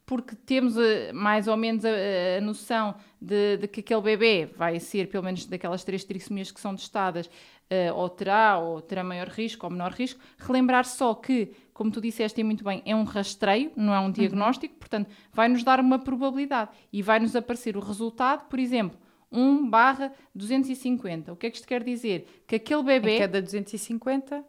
porque 0.04 0.36
temos 0.36 0.76
uh, 0.76 1.14
mais 1.14 1.48
ou 1.48 1.56
menos 1.56 1.82
a, 1.82 1.88
a 2.36 2.40
noção 2.42 2.94
de, 3.18 3.56
de, 3.56 3.68
que 3.68 3.80
aquele 3.80 4.02
bebê 4.02 4.44
vai 4.54 4.78
ser, 4.78 5.08
pelo 5.08 5.24
menos 5.24 5.46
daquelas 5.46 5.82
três 5.82 6.04
trissomias 6.04 6.50
que 6.50 6.60
são 6.60 6.76
testadas, 6.76 7.24
uh, 7.26 7.94
ou 7.94 8.10
terá, 8.10 8.58
ou 8.58 8.82
terá 8.82 9.02
maior 9.02 9.28
risco 9.28 9.64
ou 9.64 9.72
menor 9.72 9.92
risco. 9.92 10.20
Relembrar 10.36 10.84
só 10.84 11.14
que, 11.14 11.52
como 11.72 11.90
tu 11.90 12.02
disseste 12.02 12.44
muito 12.44 12.62
bem, 12.62 12.82
é 12.84 12.94
um 12.94 13.04
rastreio, 13.04 13.72
não 13.74 13.94
é 13.94 14.00
um 14.00 14.04
uhum. 14.04 14.10
diagnóstico, 14.12 14.74
uhum. 14.74 14.78
portanto, 14.78 15.10
vai-nos 15.32 15.64
dar 15.64 15.80
uma 15.80 15.98
probabilidade 15.98 16.70
e 16.92 17.00
vai-nos 17.00 17.34
aparecer 17.34 17.78
o 17.78 17.80
resultado, 17.80 18.46
por 18.46 18.58
exemplo, 18.58 18.98
1 19.32 19.68
barra 19.68 20.12
250. 20.34 21.32
O 21.32 21.36
que 21.36 21.46
é 21.46 21.50
que 21.50 21.56
isto 21.56 21.68
quer 21.68 21.82
dizer? 21.82 22.26
Que 22.46 22.56
aquele 22.56 22.82
bebê... 22.82 23.16
Em 23.16 23.20
cada 23.20 23.40
250 23.40 24.44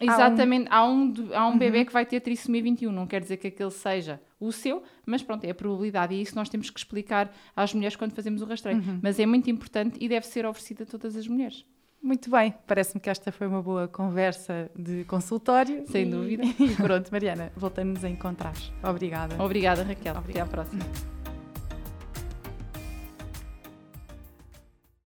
Exatamente, 0.00 0.66
há 0.70 0.84
um, 0.84 1.12
há 1.32 1.46
um, 1.46 1.52
uhum. 1.52 1.58
bebê 1.58 1.84
que 1.84 1.92
vai 1.92 2.04
ter 2.04 2.20
trissomia 2.20 2.62
21, 2.62 2.90
não 2.90 3.06
quer 3.06 3.20
dizer 3.20 3.36
que 3.36 3.48
aquele 3.48 3.70
seja 3.70 4.20
o 4.40 4.50
seu, 4.50 4.82
mas 5.06 5.22
pronto, 5.22 5.44
é 5.44 5.50
a 5.50 5.54
probabilidade 5.54 6.14
e 6.14 6.20
isso 6.20 6.34
nós 6.34 6.48
temos 6.48 6.70
que 6.70 6.78
explicar 6.78 7.32
às 7.54 7.72
mulheres 7.72 7.94
quando 7.94 8.12
fazemos 8.12 8.42
o 8.42 8.44
rastreio. 8.44 8.78
Uhum. 8.78 8.98
Mas 9.02 9.20
é 9.20 9.26
muito 9.26 9.50
importante 9.50 9.96
e 10.00 10.08
deve 10.08 10.26
ser 10.26 10.44
oferecido 10.44 10.82
a 10.82 10.86
todas 10.86 11.16
as 11.16 11.28
mulheres. 11.28 11.64
Muito 12.02 12.28
bem, 12.30 12.52
parece-me 12.66 13.00
que 13.00 13.08
esta 13.08 13.30
foi 13.30 13.46
uma 13.46 13.62
boa 13.62 13.86
conversa 13.86 14.68
de 14.76 15.04
consultório. 15.04 15.86
Sem 15.86 16.08
e... 16.08 16.10
dúvida. 16.10 16.42
E 16.58 16.74
pronto, 16.74 17.08
Mariana, 17.12 17.52
voltamos 17.56 18.02
a 18.04 18.08
encontrar. 18.08 18.54
Obrigada. 18.82 19.40
Obrigada, 19.40 19.84
Raquel. 19.84 20.16
Obrigada. 20.16 20.30
Até 20.30 20.40
à 20.40 20.46
próxima. 20.46 21.21